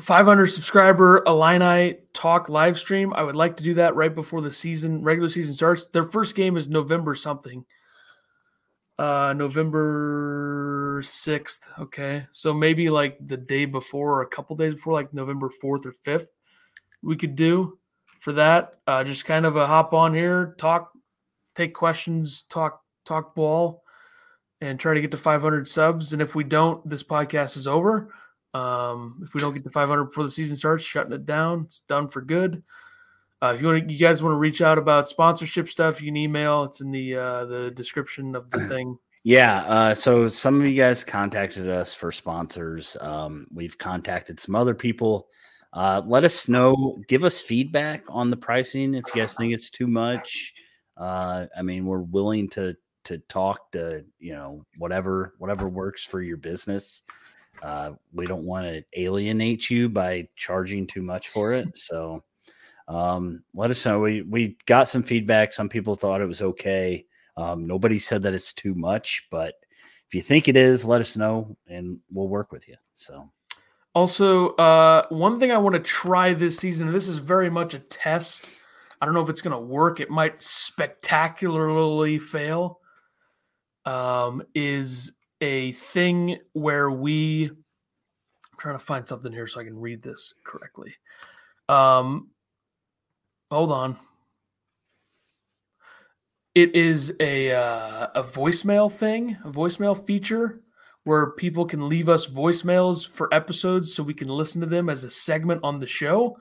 [0.00, 3.12] 500 subscriber Illini talk live stream.
[3.14, 5.86] I would like to do that right before the season, regular season starts.
[5.86, 7.64] Their first game is November something.
[8.98, 11.60] Uh, November 6th.
[11.78, 12.26] Okay.
[12.32, 15.94] So maybe like the day before or a couple days before, like November 4th or
[16.04, 16.26] 5th,
[17.02, 17.78] we could do
[18.20, 18.76] for that.
[18.86, 20.92] Uh, just kind of a hop on here, talk,
[21.54, 23.82] take questions, talk, talk ball
[24.60, 26.12] and try to get to 500 subs.
[26.12, 28.12] And if we don't, this podcast is over.
[28.54, 31.64] Um, if we don't get to 500 before the season starts, shutting it down.
[31.66, 32.62] It's done for good.
[33.42, 36.16] Uh, if you want, you guys want to reach out about sponsorship stuff, you can
[36.16, 36.64] email.
[36.64, 38.96] It's in the uh, the description of the thing.
[39.24, 39.64] Yeah.
[39.66, 42.96] Uh, so some of you guys contacted us for sponsors.
[43.00, 45.28] Um, we've contacted some other people.
[45.72, 47.02] Uh, let us know.
[47.08, 50.54] Give us feedback on the pricing if you guys think it's too much.
[50.96, 56.22] Uh, I mean, we're willing to to talk to you know whatever whatever works for
[56.22, 57.02] your business.
[57.64, 61.66] Uh, we don't want to alienate you by charging too much for it.
[61.76, 62.22] So
[62.88, 64.00] um, let us know.
[64.00, 65.52] We we got some feedback.
[65.52, 67.06] Some people thought it was okay.
[67.36, 69.54] Um, nobody said that it's too much, but
[70.06, 72.76] if you think it is, let us know and we'll work with you.
[72.92, 73.30] So.
[73.94, 77.78] Also, uh, one thing I want to try this season, this is very much a
[77.78, 78.50] test.
[79.00, 80.00] I don't know if it's going to work.
[80.00, 82.80] It might spectacularly fail
[83.84, 85.12] um, is
[85.44, 90.32] a thing where we I'm trying to find something here so I can read this
[90.42, 90.94] correctly.
[91.68, 92.30] Um,
[93.50, 93.96] hold on.
[96.54, 100.60] It is a uh, a voicemail thing, a voicemail feature
[101.02, 105.04] where people can leave us voicemails for episodes so we can listen to them as
[105.04, 106.38] a segment on the show.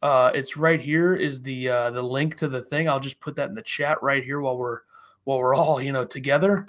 [0.00, 2.88] Uh, it's right here is the uh, the link to the thing.
[2.88, 4.80] I'll just put that in the chat right here while we're
[5.24, 6.64] while we're all you know together.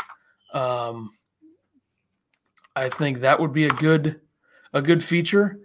[0.53, 1.11] Um,
[2.75, 4.21] I think that would be a good
[4.73, 5.59] a good feature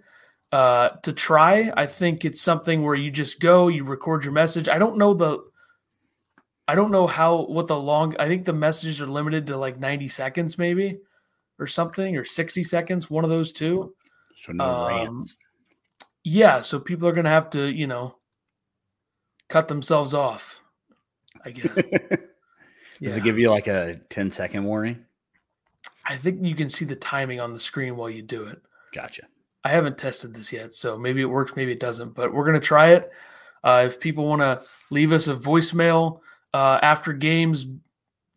[0.51, 1.71] uh, to try.
[1.75, 4.67] I think it's something where you just go, you record your message.
[4.67, 5.39] I don't know the
[6.67, 9.79] I don't know how what the long I think the messages are limited to like
[9.79, 10.99] 90 seconds maybe
[11.59, 13.93] or something or 60 seconds, one of those two.
[14.41, 15.35] So no um, rants.
[16.23, 18.15] Yeah, so people are going to have to, you know,
[19.47, 20.59] cut themselves off,
[21.45, 21.73] I guess.
[21.73, 21.85] Does
[22.99, 23.15] yeah.
[23.15, 25.05] it give you like a 10 second warning?
[26.07, 28.61] I think you can see the timing on the screen while you do it.
[28.93, 29.23] Gotcha.
[29.63, 32.59] I haven't tested this yet, so maybe it works, maybe it doesn't, but we're going
[32.59, 33.11] to try it.
[33.63, 36.21] Uh, if people want to leave us a voicemail
[36.53, 37.65] uh, after games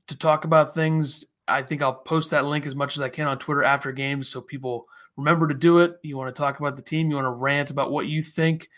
[0.09, 3.29] to talk about things, I think I'll post that link as much as I can
[3.29, 5.99] on Twitter after games so people remember to do it.
[6.03, 8.69] You want to talk about the team, you want to rant about what you think.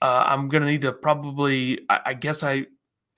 [0.00, 2.66] Uh, I'm going to need to probably, I, I guess I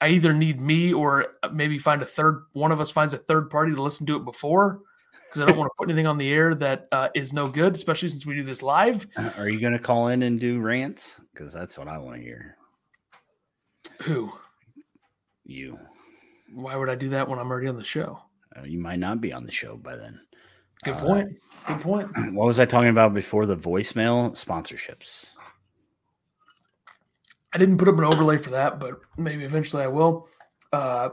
[0.01, 3.51] I either need me or maybe find a third one of us finds a third
[3.51, 4.81] party to listen to it before
[5.31, 7.77] because I don't want to put anything on the air that uh, is no good,
[7.77, 9.07] especially since we do this live.
[9.17, 11.21] Uh, are you going to call in and do rants?
[11.33, 12.57] Because that's what I want to hear.
[14.03, 14.33] Who?
[15.45, 15.79] You.
[16.53, 18.19] Why would I do that when I'm already on the show?
[18.57, 20.21] Uh, you might not be on the show by then.
[20.83, 21.39] Good point.
[21.69, 22.09] Good point.
[22.35, 25.31] What was I talking about before the voicemail sponsorships?
[27.53, 30.29] I didn't put up an overlay for that, but maybe eventually I will.
[30.73, 31.11] Uh,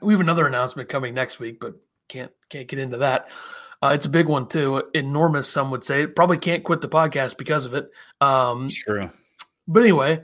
[0.00, 1.74] we have another announcement coming next week, but
[2.08, 3.30] can't can't get into that.
[3.82, 5.48] Uh, it's a big one too, enormous.
[5.48, 6.06] Some would say.
[6.06, 7.90] Probably can't quit the podcast because of it.
[8.20, 9.10] Um, True.
[9.68, 10.22] But anyway,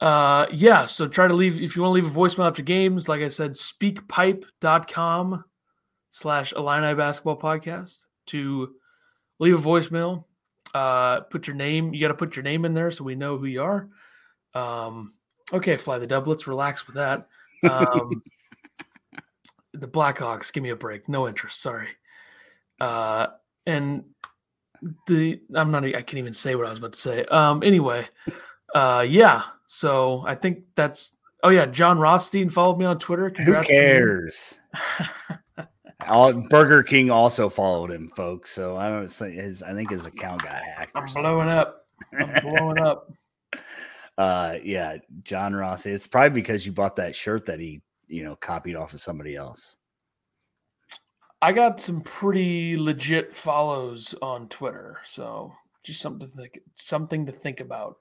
[0.00, 0.86] uh, yeah.
[0.86, 3.08] So try to leave if you want to leave a voicemail after games.
[3.08, 5.44] Like I said, speakpipe.com
[6.10, 7.96] slash Illini basketball podcast
[8.26, 8.74] to
[9.38, 10.24] leave a voicemail.
[10.74, 11.94] Uh, put your name.
[11.94, 13.88] You got to put your name in there so we know who you are.
[14.54, 15.14] Um,
[15.52, 16.26] okay, fly the dub.
[16.26, 17.28] Let's relax with that.
[17.64, 18.22] Um,
[19.80, 21.08] the Blackhawks, give me a break.
[21.08, 21.60] No interest.
[21.60, 21.88] Sorry.
[22.80, 23.28] Uh,
[23.66, 24.04] and
[25.06, 25.84] the I'm not.
[25.84, 27.24] I can't even say what I was about to say.
[27.26, 28.06] Um, anyway,
[28.74, 29.42] uh, yeah.
[29.66, 31.12] So I think that's.
[31.42, 33.30] Oh yeah, Jon Rothstein followed me on Twitter.
[33.30, 34.58] Congrats Who cares?
[36.50, 38.50] Burger King also followed him, folks.
[38.50, 39.62] So I don't say his.
[39.62, 40.92] I think his account got hacked.
[40.94, 41.86] I'm blowing up.
[42.18, 43.12] I'm blowing up.
[44.18, 45.84] Uh, yeah, John Ross.
[45.84, 49.36] It's probably because you bought that shirt that he, you know, copied off of somebody
[49.36, 49.76] else.
[51.42, 55.52] I got some pretty legit follows on Twitter, so
[55.82, 57.98] just something to think, something to think about.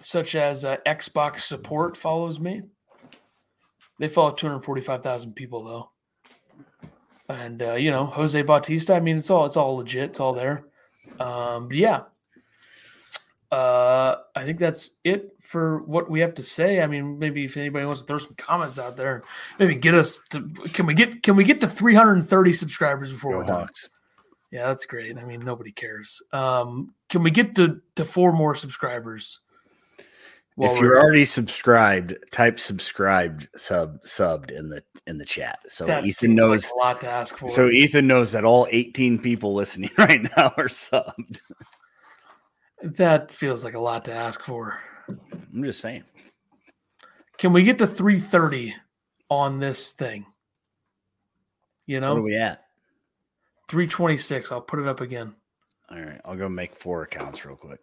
[0.00, 2.62] Such as uh, Xbox support follows me.
[3.98, 5.90] They follow 245,000 people though,
[7.28, 8.94] and uh, you know Jose Bautista.
[8.94, 10.10] I mean, it's all it's all legit.
[10.10, 10.64] It's all there.
[11.18, 12.02] Um, but yeah,
[13.50, 16.80] uh, I think that's it for what we have to say.
[16.80, 19.24] I mean, maybe if anybody wants to throw some comments out there,
[19.58, 23.38] maybe get us to can we get can we get to 330 subscribers before Go
[23.38, 23.68] we're done?
[24.52, 25.18] Yeah, that's great.
[25.18, 26.22] I mean, nobody cares.
[26.32, 29.40] Um, can we get to to four more subscribers?
[30.56, 35.58] If we're- you're already subscribed, type subscribed sub subbed in the in the chat.
[35.66, 37.48] So that Ethan knows like a lot to ask for.
[37.48, 41.40] so Ethan knows that all 18 people listening right now are subbed.
[42.82, 44.78] that feels like a lot to ask for.
[45.52, 46.04] I'm just saying.
[47.38, 48.74] Can we get to 330
[49.28, 50.26] on this thing?
[51.86, 52.66] You What are we at?
[53.68, 54.52] 326.
[54.52, 55.34] I'll put it up again.
[55.90, 57.80] All right, I'll go make four accounts real quick.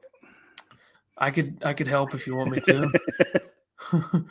[1.18, 2.92] I could I could help if you want me to.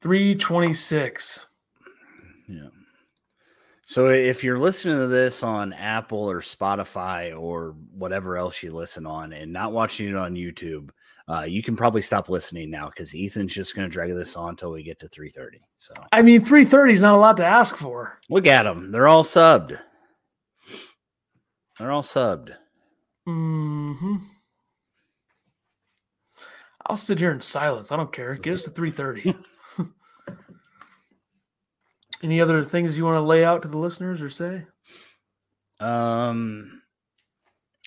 [0.00, 1.46] 326.
[2.48, 2.68] Yeah.
[3.92, 9.04] So if you're listening to this on Apple or Spotify or whatever else you listen
[9.04, 10.88] on and not watching it on YouTube,
[11.28, 14.48] uh, you can probably stop listening now because Ethan's just going to drag this on
[14.48, 15.60] until we get to 3:30.
[15.76, 18.18] So I mean, 330 is not a lot to ask for.
[18.30, 19.78] look at them; they're all subbed.
[21.78, 22.54] They're all subbed.
[23.26, 24.16] hmm
[26.86, 27.92] I'll sit here in silence.
[27.92, 28.36] I don't care.
[28.36, 29.38] Get us to 330.
[32.22, 34.62] Any other things you want to lay out to the listeners or say?
[35.80, 36.82] Um,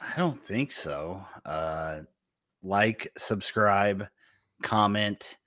[0.02, 1.26] I don't think so.
[1.46, 2.02] Uh,
[2.64, 4.08] like, subscribe,
[4.64, 5.38] comment,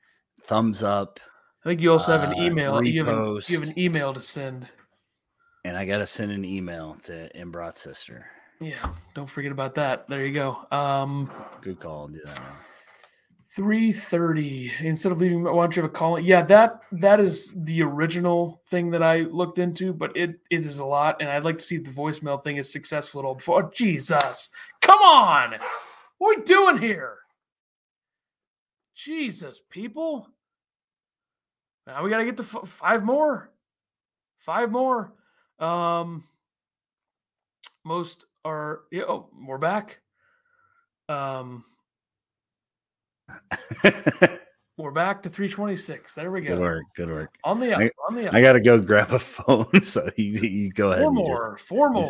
[0.45, 1.21] thumbs up,
[1.65, 2.83] I think you also have an Uh, email.
[2.83, 4.69] You have an, you have an email to send.
[5.65, 8.27] and I got to send an email to Imbrat's sister.
[8.61, 10.09] Yeah, don't forget about that.
[10.09, 10.67] There you go.
[10.71, 11.31] Um,
[11.61, 12.03] Good call.
[12.03, 12.57] I'll do that now.
[13.59, 14.71] Three thirty.
[14.79, 16.17] Instead of leaving, why don't you have a call?
[16.21, 20.79] Yeah, that that is the original thing that I looked into, but it it is
[20.79, 23.35] a lot, and I'd like to see if the voicemail thing is successful at all.
[23.35, 24.51] Before, oh, Jesus,
[24.81, 25.57] come on,
[26.19, 27.19] what are we doing here?
[28.95, 30.29] Jesus, people.
[31.89, 33.51] Now we got to get to f- five more.
[34.39, 35.13] Five more.
[35.59, 36.23] Um,
[37.85, 38.83] most are.
[38.93, 39.99] Yeah, oh, we're back.
[41.09, 41.65] Um,
[44.77, 46.15] we're back to 326.
[46.15, 46.49] There we go.
[46.49, 46.61] good go.
[46.63, 46.85] work.
[46.97, 47.31] Good work.
[47.45, 47.81] On the up.
[47.81, 48.35] I- on the up.
[48.35, 49.83] I got to go grab a phone.
[49.83, 51.05] So you, you go ahead.
[51.05, 51.59] four and you just- more.
[51.59, 52.05] four more.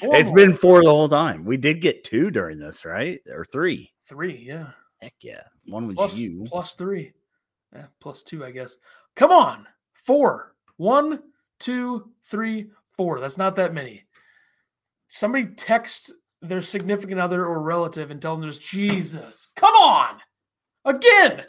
[0.00, 0.36] four it's more.
[0.36, 1.44] been four the whole time.
[1.44, 3.20] We did get two during this, right?
[3.30, 3.92] Or three.
[4.06, 4.36] three.
[4.46, 4.70] Yeah.
[5.00, 5.42] Heck yeah.
[5.66, 6.44] One was Plus, you.
[6.48, 7.12] plus three.
[7.74, 8.76] Yeah, plus two, I guess.
[9.14, 9.66] Come on.
[10.04, 10.54] Four.
[10.78, 11.20] One,
[11.60, 13.20] two, three, four.
[13.20, 14.04] That's not that many.
[15.08, 16.12] Somebody text
[16.42, 19.50] their significant other or relative and tell them there's Jesus.
[19.56, 20.16] Come on.
[20.88, 21.44] Again.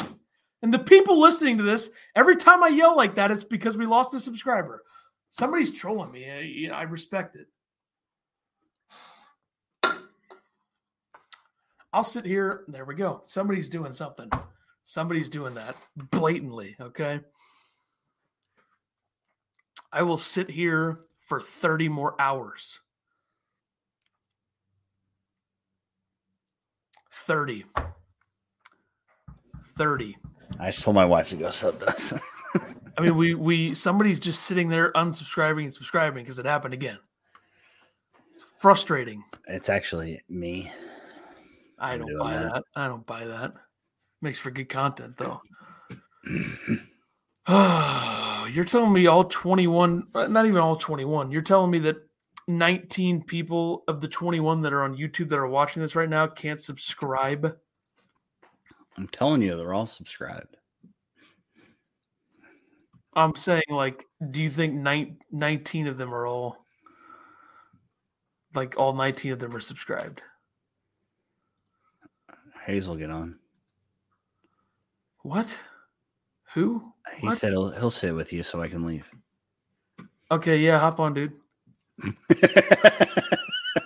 [0.62, 3.86] And the people listening to this, every time I yell like that, it's because we
[3.86, 4.84] lost a subscriber.
[5.30, 6.26] Somebody's trolling me.
[6.26, 7.48] Eh, I, know, I respect it.
[11.94, 12.66] I'll sit here.
[12.68, 13.22] There we go.
[13.24, 14.30] Somebody's doing something.
[14.84, 16.76] Somebody's doing that blatantly.
[16.80, 17.22] Okay.
[19.92, 22.80] I will sit here for 30 more hours.
[27.12, 27.66] 30.
[29.80, 30.18] 30.
[30.60, 32.14] I just told my wife to go sub to us.
[32.98, 37.00] I mean, we we somebody's just sitting there unsubscribing and subscribing because it happened again.
[38.34, 39.24] It's frustrating.
[39.48, 40.72] it's actually me.
[41.80, 42.54] I I'm don't buy that.
[42.54, 42.64] that.
[42.76, 43.54] I don't buy that.
[44.22, 45.42] Makes for good content though.
[47.48, 51.32] Oh, you're telling me all 21, uh, not even all 21.
[51.32, 51.96] You're telling me that
[52.50, 56.28] 19 people of the 21 that are on YouTube that are watching this right now
[56.28, 57.56] can't subscribe.
[59.00, 60.58] I'm telling you, they're all subscribed.
[63.14, 66.66] I'm saying, like, do you think nine, 19 of them are all,
[68.54, 70.22] like, all 19 of them are subscribed?
[72.66, 73.39] Hazel, get on.
[75.22, 75.58] What?
[76.54, 76.91] Who?
[77.20, 77.38] He What?
[77.38, 79.10] said he'll, he'll sit with you so I can leave.
[80.30, 81.32] Okay, yeah, hop on, dude.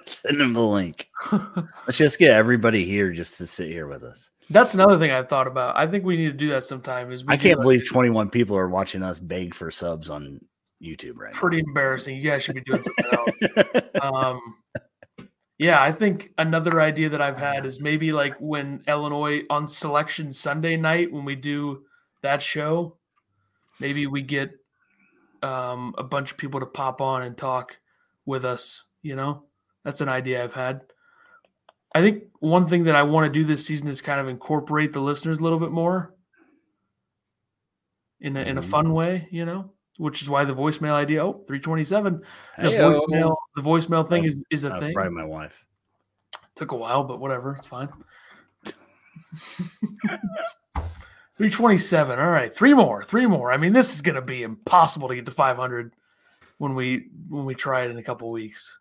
[0.09, 1.09] Send him the link.
[1.31, 4.31] Let's just get everybody here just to sit here with us.
[4.49, 5.77] That's another thing I've thought about.
[5.77, 7.11] I think we need to do that sometime.
[7.11, 10.41] Is we I can't like, believe 21 people are watching us beg for subs on
[10.81, 12.17] YouTube right pretty embarrassing.
[12.17, 13.83] You guys should be doing something else.
[14.01, 14.39] um
[15.57, 20.31] yeah i think another idea that i've had is maybe like when illinois on selection
[20.31, 21.83] sunday night when we do
[22.21, 22.97] that show
[23.79, 24.51] maybe we get
[25.41, 27.79] um a bunch of people to pop on and talk
[28.25, 29.43] with us you know
[29.83, 30.81] that's an idea i've had
[31.95, 34.93] i think one thing that i want to do this season is kind of incorporate
[34.93, 36.13] the listeners a little bit more
[38.21, 38.65] in a, in a Mhm.
[38.69, 42.21] fun way you know which is why the voicemail idea oh 327
[42.57, 42.99] the Heyo.
[43.07, 44.93] voicemail, the voicemail thing is, is a thing.
[44.93, 45.63] probably my wife.
[46.55, 47.53] Took a while, but whatever.
[47.55, 47.89] It's fine.
[51.37, 52.19] 327.
[52.19, 52.53] All right.
[52.53, 53.03] Three more.
[53.03, 53.51] Three more.
[53.51, 55.93] I mean, this is going to be impossible to get to 500
[56.59, 58.79] when we when we try it in a couple weeks.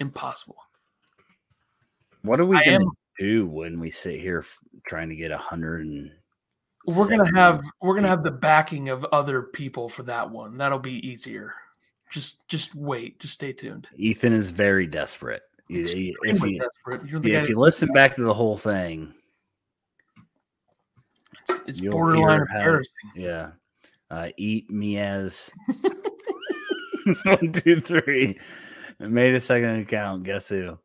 [0.00, 0.56] Impossible.
[2.22, 4.44] What are we going to do when we sit here
[4.86, 6.10] trying to get a hundred and?
[6.86, 10.58] We're gonna 70 have we're gonna have the backing of other people for that one.
[10.58, 11.54] That'll be easier.
[12.10, 13.18] Just just wait.
[13.20, 13.88] Just stay tuned.
[13.96, 15.42] Ethan is very desperate.
[15.70, 17.08] If you, desperate.
[17.24, 19.14] Yeah, if you that- listen back to the whole thing,
[21.66, 22.92] it's you'll borderline hear how- embarrassing.
[23.16, 23.50] yeah,
[24.10, 25.50] uh, eat me as
[27.24, 28.38] one, two, three.
[29.00, 30.24] Made a second account.
[30.24, 30.78] Guess who?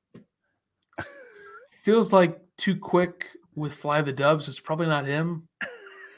[1.83, 4.47] Feels like too quick with Fly the Dubs.
[4.49, 5.47] It's probably not him,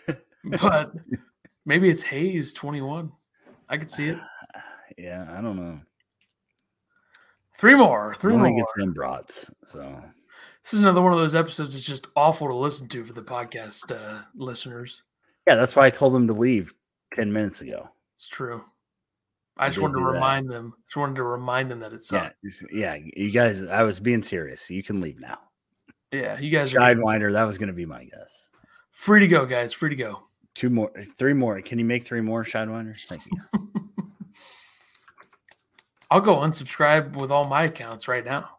[0.62, 0.92] but
[1.66, 3.12] maybe it's Hayes twenty one.
[3.70, 4.20] I could see it.
[4.98, 5.80] Yeah, I don't know.
[7.58, 8.16] Three more.
[8.20, 8.46] Three I more.
[8.48, 9.52] think it's them brats.
[9.66, 10.04] So
[10.64, 13.22] This is another one of those episodes that's just awful to listen to for the
[13.22, 15.04] podcast uh, listeners.
[15.48, 16.74] yeah, that's why I told them to leave
[17.14, 17.88] ten minutes ago.
[18.16, 18.64] It's true.
[19.58, 20.14] I just wanted to do that.
[20.14, 20.74] remind them.
[20.88, 22.30] Just wanted to remind them that it's Yeah,
[22.72, 23.64] yeah, you guys.
[23.64, 24.70] I was being serious.
[24.70, 25.40] You can leave now.
[26.12, 26.40] yeah.
[26.40, 27.32] You guys are Sidewinder.
[27.32, 28.50] That was going to be my guess.
[28.92, 29.74] free to go, guys.
[29.74, 30.24] Free to go.
[30.54, 31.62] Two more, three more.
[31.62, 33.00] Can you make three more, Sidewinder?
[33.08, 33.38] Thank you.
[36.12, 38.50] I'll go unsubscribe with all my accounts right now.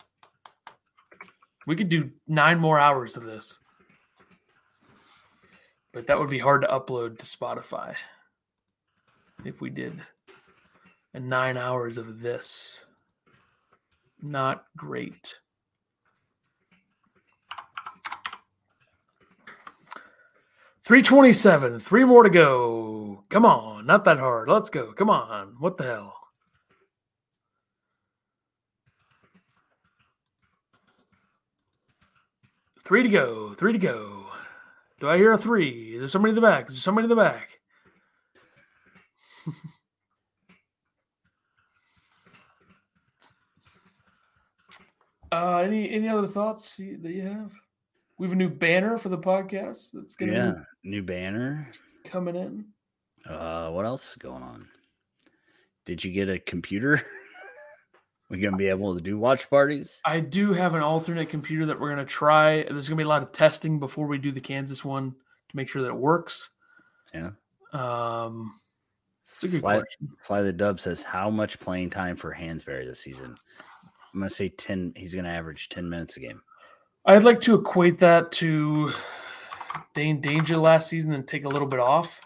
[1.66, 3.59] We could do nine more hours of this.
[5.93, 7.95] But that would be hard to upload to Spotify
[9.45, 10.01] if we did.
[11.15, 12.85] And nine hours of this.
[14.23, 15.35] Not great.
[20.85, 21.81] Three twenty-seven.
[21.81, 23.25] Three more to go.
[23.29, 24.49] Come on, not that hard.
[24.49, 24.93] Let's go.
[24.93, 25.55] Come on.
[25.59, 26.15] What the hell?
[32.85, 33.55] Three to go.
[33.55, 34.27] Three to go.
[34.99, 35.95] Do I hear a three?
[35.95, 36.69] Is there somebody in the back?
[36.69, 37.61] Is there somebody in the back?
[45.33, 47.53] uh, any any other thoughts that you have?
[48.18, 50.55] We have a new banner for the podcast that's to yeah,
[50.85, 51.68] new banner.
[52.05, 52.66] coming in.
[53.26, 54.68] Uh, what else is going on?
[55.87, 57.01] Did you get a computer?
[58.28, 60.01] we gonna be able to do watch parties?
[60.05, 62.62] I do have an alternate computer that we're to try.
[62.62, 65.14] There's to be a lot of testing before we do the Kansas one
[65.49, 66.51] to make sure that it works.
[67.14, 67.30] Yeah.
[67.72, 68.55] Um,
[69.35, 70.09] it's a good Fly, question.
[70.20, 73.37] Fly the Dub says how much playing time for Hansberry this season?
[74.13, 74.93] I'm gonna say ten.
[74.97, 76.43] He's gonna average ten minutes a game.
[77.05, 78.93] I'd like to equate that to
[79.95, 82.21] Dain Dainja last season and take a little bit off.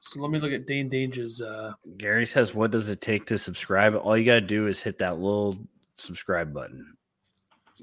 [0.00, 1.42] So let me look at Dain Dainja's.
[1.42, 4.98] Uh, Gary says, "What does it take to subscribe?" All you gotta do is hit
[4.98, 5.58] that little
[5.96, 6.96] subscribe button.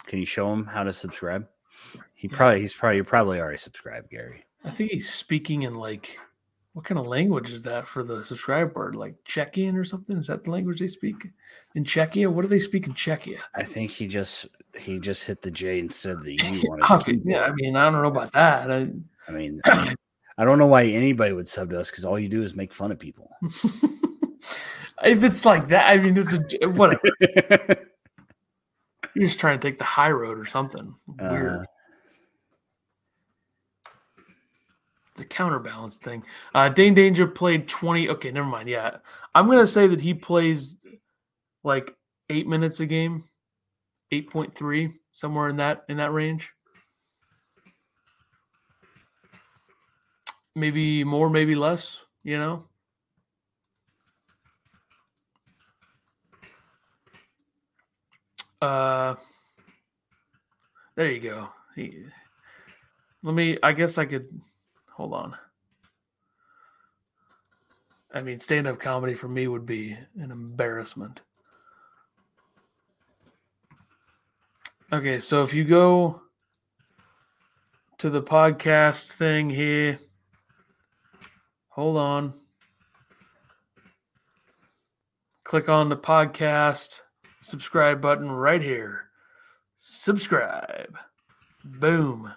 [0.08, 1.48] Can you show him how to subscribe?
[2.14, 4.46] He probably he's probably you're probably already subscribed, Gary.
[4.64, 6.18] I think he's speaking in like,
[6.76, 8.98] what kind of language is that for the subscribe word?
[8.98, 10.18] Like Czechian or something?
[10.18, 11.26] Is that the language they speak
[11.74, 12.30] in Czechia?
[12.30, 13.38] What do they speak in Czechia?
[13.56, 14.46] I think he just
[14.78, 17.22] he just hit the J instead of the U.
[17.24, 18.70] Yeah, I mean, I don't know about that.
[18.70, 18.90] I,
[19.30, 22.44] I mean, I don't know why anybody would sub to us because all you do
[22.44, 23.32] is make fun of people.
[23.42, 27.02] if it's like that, I mean, it's a whatever.
[29.16, 31.62] You're just trying to take the high road or something weird.
[31.62, 31.66] Uh,
[35.18, 36.24] A counterbalance thing.
[36.54, 38.10] Uh, Dain Dainja played 20.
[38.10, 38.68] Okay, never mind.
[38.68, 38.98] Yeah.
[39.34, 40.76] I'm going to say that he plays
[41.64, 41.96] like
[42.30, 43.24] eight minutes a game,
[44.12, 46.52] 8.3, somewhere in that in that range.
[50.54, 52.66] Maybe more, maybe less, you know?
[58.62, 59.16] Uh,
[60.96, 61.50] there you go.
[61.76, 62.06] He,
[63.22, 64.30] let me, I guess I could
[64.96, 65.36] hold on.
[68.14, 71.22] I mean, stand up comedy for me would be an embarrassment.
[74.94, 76.22] Okay, so if you go
[77.98, 80.00] to the podcast thing here,
[81.68, 82.34] hold on.
[85.44, 87.02] Click on the podcast
[87.42, 89.10] subscribe button right here.
[89.78, 90.98] Subscribe.
[91.66, 92.32] Boom.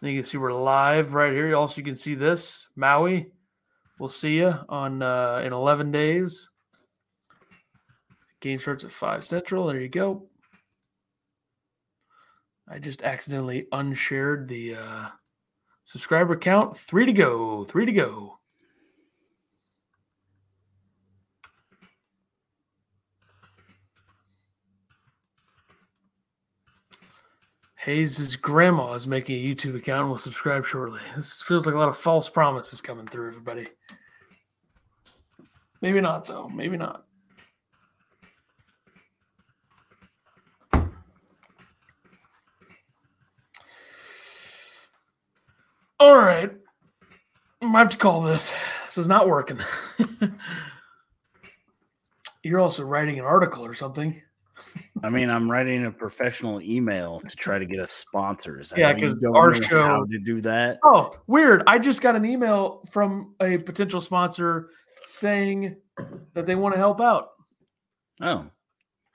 [0.00, 1.54] Then you can see we're live right here.
[1.56, 3.32] Also, you can see this Maui.
[3.98, 6.50] We'll see you on uh, in 11 days.
[8.40, 9.66] Game starts at five central.
[9.66, 10.28] There you go.
[12.70, 15.06] I just accidentally unshared the uh,
[15.84, 16.76] subscriber count.
[16.76, 17.64] Three to go.
[17.64, 18.37] Three to go.
[27.88, 31.00] Hayes' grandma is making a YouTube account and will subscribe shortly.
[31.16, 33.66] This feels like a lot of false promises coming through, everybody.
[35.80, 36.50] Maybe not, though.
[36.50, 37.06] Maybe not.
[45.98, 46.52] All right.
[47.62, 48.54] I have to call this.
[48.84, 49.60] This is not working.
[52.44, 54.20] You're also writing an article or something.
[55.02, 58.72] I mean, I'm writing a professional email to try to get us sponsors.
[58.76, 60.78] Yeah, because our show- how to do that.
[60.84, 61.62] Oh, weird.
[61.66, 64.70] I just got an email from a potential sponsor
[65.04, 65.76] saying
[66.34, 67.30] that they want to help out.
[68.20, 68.46] Oh,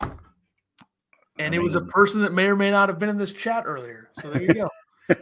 [0.01, 3.33] And I it was a person that may or may not have been in this
[3.33, 4.09] chat earlier.
[4.21, 4.69] So there you go.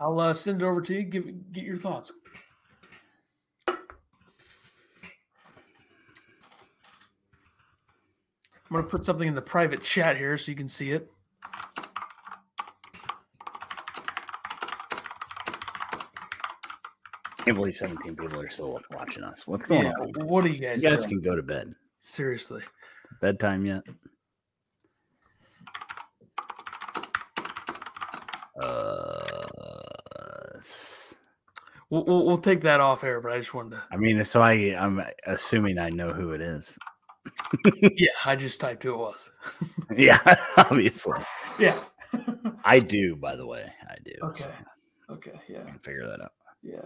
[0.00, 1.02] I'll uh, send it over to you.
[1.04, 2.12] Give get your thoughts.
[8.68, 11.10] I'm gonna put something in the private chat here so you can see it.
[17.38, 19.46] I can't believe 17 people are still watching us.
[19.46, 20.26] What's going Yeah, on?
[20.26, 21.22] what are you guys, You guys doing?
[21.22, 21.74] can go to bed.
[22.00, 22.62] Seriously.
[23.20, 23.82] Bedtime yet?
[28.60, 29.42] Uh,
[31.88, 33.82] We'll, we'll, we'll take that off air, but I just wanted to.
[33.92, 36.76] I mean, so I I'm assuming I know who it is.
[37.96, 39.30] Yeah, I just typed who it was.
[39.96, 40.18] yeah,
[40.56, 41.18] obviously.
[41.58, 41.78] Yeah.
[42.64, 43.70] I do, by the way.
[43.88, 44.12] I do.
[44.22, 44.44] Okay.
[44.44, 44.50] so
[45.14, 45.32] Okay.
[45.48, 45.60] Yeah.
[45.66, 46.32] I can figure that out.
[46.62, 46.80] Yeah.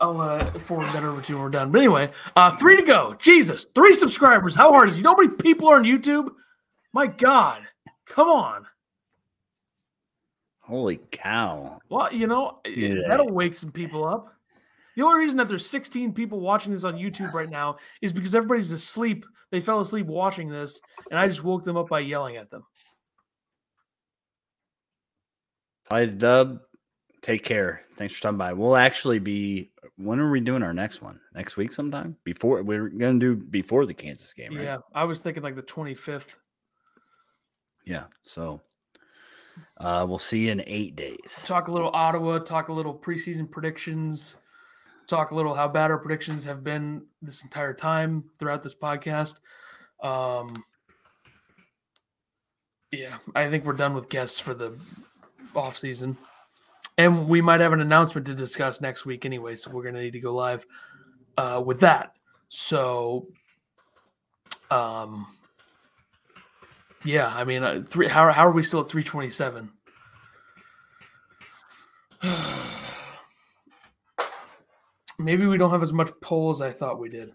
[0.00, 1.70] I'll uh, forward that over to you when we're done.
[1.70, 3.14] But anyway, uh, three to go.
[3.18, 4.54] Jesus, three subscribers.
[4.54, 4.98] How hard is it?
[4.98, 6.28] You know how many people are on YouTube?
[6.92, 7.62] My God.
[8.06, 8.66] Come on.
[10.60, 11.78] Holy cow.
[11.88, 13.02] Well, you know, Yeah.
[13.06, 14.35] that'll wake some people up.
[14.96, 18.34] The only reason that there's 16 people watching this on YouTube right now is because
[18.34, 19.26] everybody's asleep.
[19.50, 20.80] They fell asleep watching this,
[21.10, 22.64] and I just woke them up by yelling at them.
[25.90, 26.60] Hi, Dub.
[27.22, 27.82] Take care.
[27.96, 28.54] Thanks for stopping by.
[28.54, 29.70] We'll actually be.
[29.98, 31.20] When are we doing our next one?
[31.34, 34.64] Next week, sometime before we're going to do before the Kansas game, right?
[34.64, 36.36] Yeah, I was thinking like the 25th.
[37.84, 38.04] Yeah.
[38.22, 38.62] So,
[39.78, 41.44] uh, we'll see you in eight days.
[41.46, 44.36] talk a little Ottawa, talk a little preseason predictions,
[45.06, 49.40] talk a little how bad our predictions have been this entire time throughout this podcast.
[50.02, 50.64] Um,
[52.92, 54.76] yeah, I think we're done with guests for the
[55.54, 56.16] off season,
[56.98, 59.56] and we might have an announcement to discuss next week anyway.
[59.56, 60.66] So we're gonna need to go live
[61.36, 62.12] uh, with that.
[62.48, 63.28] So,
[64.70, 65.26] um,
[67.04, 68.08] yeah, I mean, uh, three.
[68.08, 69.70] How how are we still at three twenty seven?
[75.26, 77.32] Maybe we don't have as much pull as I thought we did.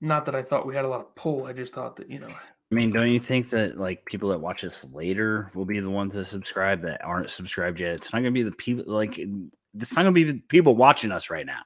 [0.00, 1.44] Not that I thought we had a lot of pull.
[1.44, 4.40] I just thought that, you know, I mean, don't you think that like people that
[4.40, 7.96] watch us later will be the ones to subscribe that aren't subscribed yet?
[7.96, 10.76] It's not going to be the people like it's not going to be the people
[10.76, 11.60] watching us right now.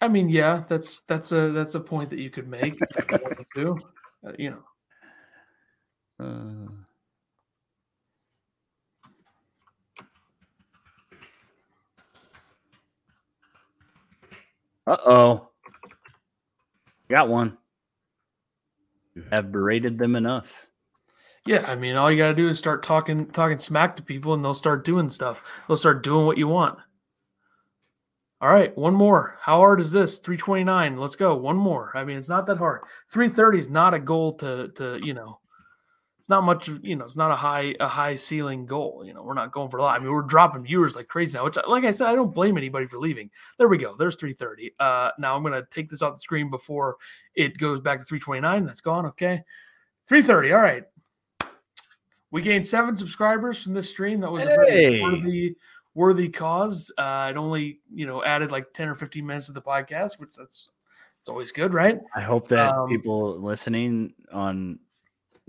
[0.00, 2.78] I mean, yeah, that's that's a that's a point that you could make.
[2.80, 3.78] if you to.
[4.28, 6.87] Uh, you know, Uh,
[14.88, 15.48] Uh oh.
[17.10, 17.58] Got one.
[19.14, 20.66] You have berated them enough.
[21.46, 21.64] yeah.
[21.66, 24.42] I mean, all you got to do is start talking talking smack to people, and
[24.42, 25.42] they'll start doing stuff.
[25.66, 26.78] They'll start doing what you want.
[28.40, 29.36] All right, one more.
[29.42, 30.20] How hard is this?
[30.20, 30.96] 329.
[30.96, 31.36] Let's go.
[31.36, 31.90] One more.
[31.94, 32.82] I mean, it's not that hard.
[33.12, 35.40] 330 is not a goal to to, you know,
[36.18, 39.02] it's not much, you know, it's not a high a high ceiling goal.
[39.06, 39.98] You know, we're not going for a lot.
[39.98, 42.56] I mean, we're dropping viewers like crazy now, which like I said, I don't blame
[42.58, 43.30] anybody for leaving.
[43.56, 43.94] There we go.
[43.96, 44.74] There's 330.
[44.80, 46.96] Uh now I'm gonna take this off the screen before
[47.34, 48.66] it goes back to 329.
[48.66, 49.06] That's gone.
[49.06, 49.44] Okay.
[50.08, 50.52] 330.
[50.52, 50.84] All right.
[52.30, 54.20] We gained seven subscribers from this stream.
[54.20, 55.56] That was a very worthy
[55.94, 56.92] worthy cause.
[56.98, 60.34] Uh, it only you know added like ten or fifteen minutes to the podcast, which
[60.36, 60.68] that's
[61.20, 62.00] it's always good, right?
[62.14, 64.78] I hope that Um, people listening on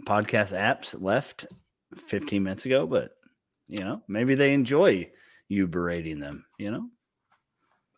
[0.05, 1.47] podcast apps left
[2.07, 3.11] 15 minutes ago, but
[3.67, 5.09] you know, maybe they enjoy
[5.47, 6.87] you berating them, you know?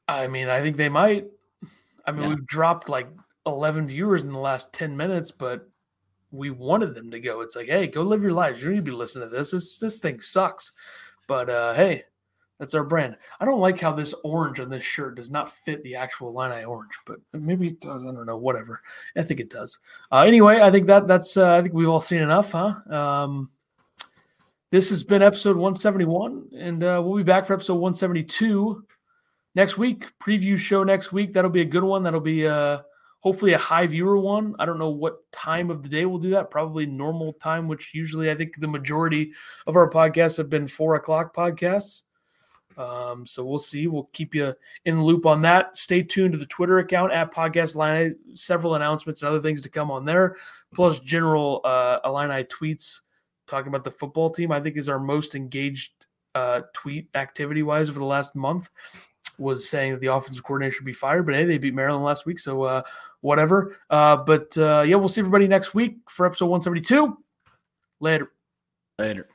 [0.07, 1.27] I mean, I think they might.
[2.05, 2.29] I mean, Yeah.
[2.29, 3.07] we've dropped like
[3.45, 5.69] eleven viewers in the last ten minutes, but
[6.31, 7.41] we wanted them to go.
[7.41, 8.59] It's like, hey, go live your lives.
[8.59, 9.51] You don't need to be listening to this.
[9.51, 10.71] This this thing sucks.
[11.27, 12.03] But uh, hey,
[12.61, 13.17] that's our brand.
[13.39, 16.63] I don't like how this orange on this shirt does not fit the actual Illini
[16.63, 18.05] orange, but maybe it does.
[18.05, 18.37] I don't know.
[18.37, 18.83] Whatever.
[19.17, 19.79] I think it does.
[20.11, 21.37] Uh, anyway, I think that that's.
[21.37, 22.75] Uh, I think we've all seen enough, huh?
[22.87, 23.49] Um,
[24.69, 28.85] this has been episode 171, and uh, we'll be back for episode 172
[29.55, 30.11] next week.
[30.19, 31.33] Preview show next week.
[31.33, 32.03] That'll be a good one.
[32.03, 32.81] That'll be uh,
[33.21, 34.53] hopefully a high viewer one.
[34.59, 36.51] I don't know what time of the day we'll do that.
[36.51, 39.31] Probably normal time, which usually I think the majority
[39.65, 42.03] of our podcasts have been four o'clock podcasts.
[42.77, 43.87] Um, so we'll see.
[43.87, 44.53] We'll keep you
[44.85, 45.77] in the loop on that.
[45.77, 48.15] Stay tuned to the Twitter account at Podcast Illini.
[48.33, 50.37] Several announcements and other things to come on there,
[50.73, 53.01] plus general uh, Illini tweets
[53.47, 54.51] talking about the football team.
[54.51, 55.91] I think is our most engaged
[56.35, 58.69] uh, tweet activity wise over the last month.
[59.37, 62.25] Was saying that the offensive coordinator should be fired, but hey, they beat Maryland last
[62.25, 62.81] week, so uh,
[63.21, 63.77] whatever.
[63.89, 67.17] Uh, but uh, yeah, we'll see everybody next week for episode 172.
[67.99, 68.27] Later.
[68.99, 69.27] Later.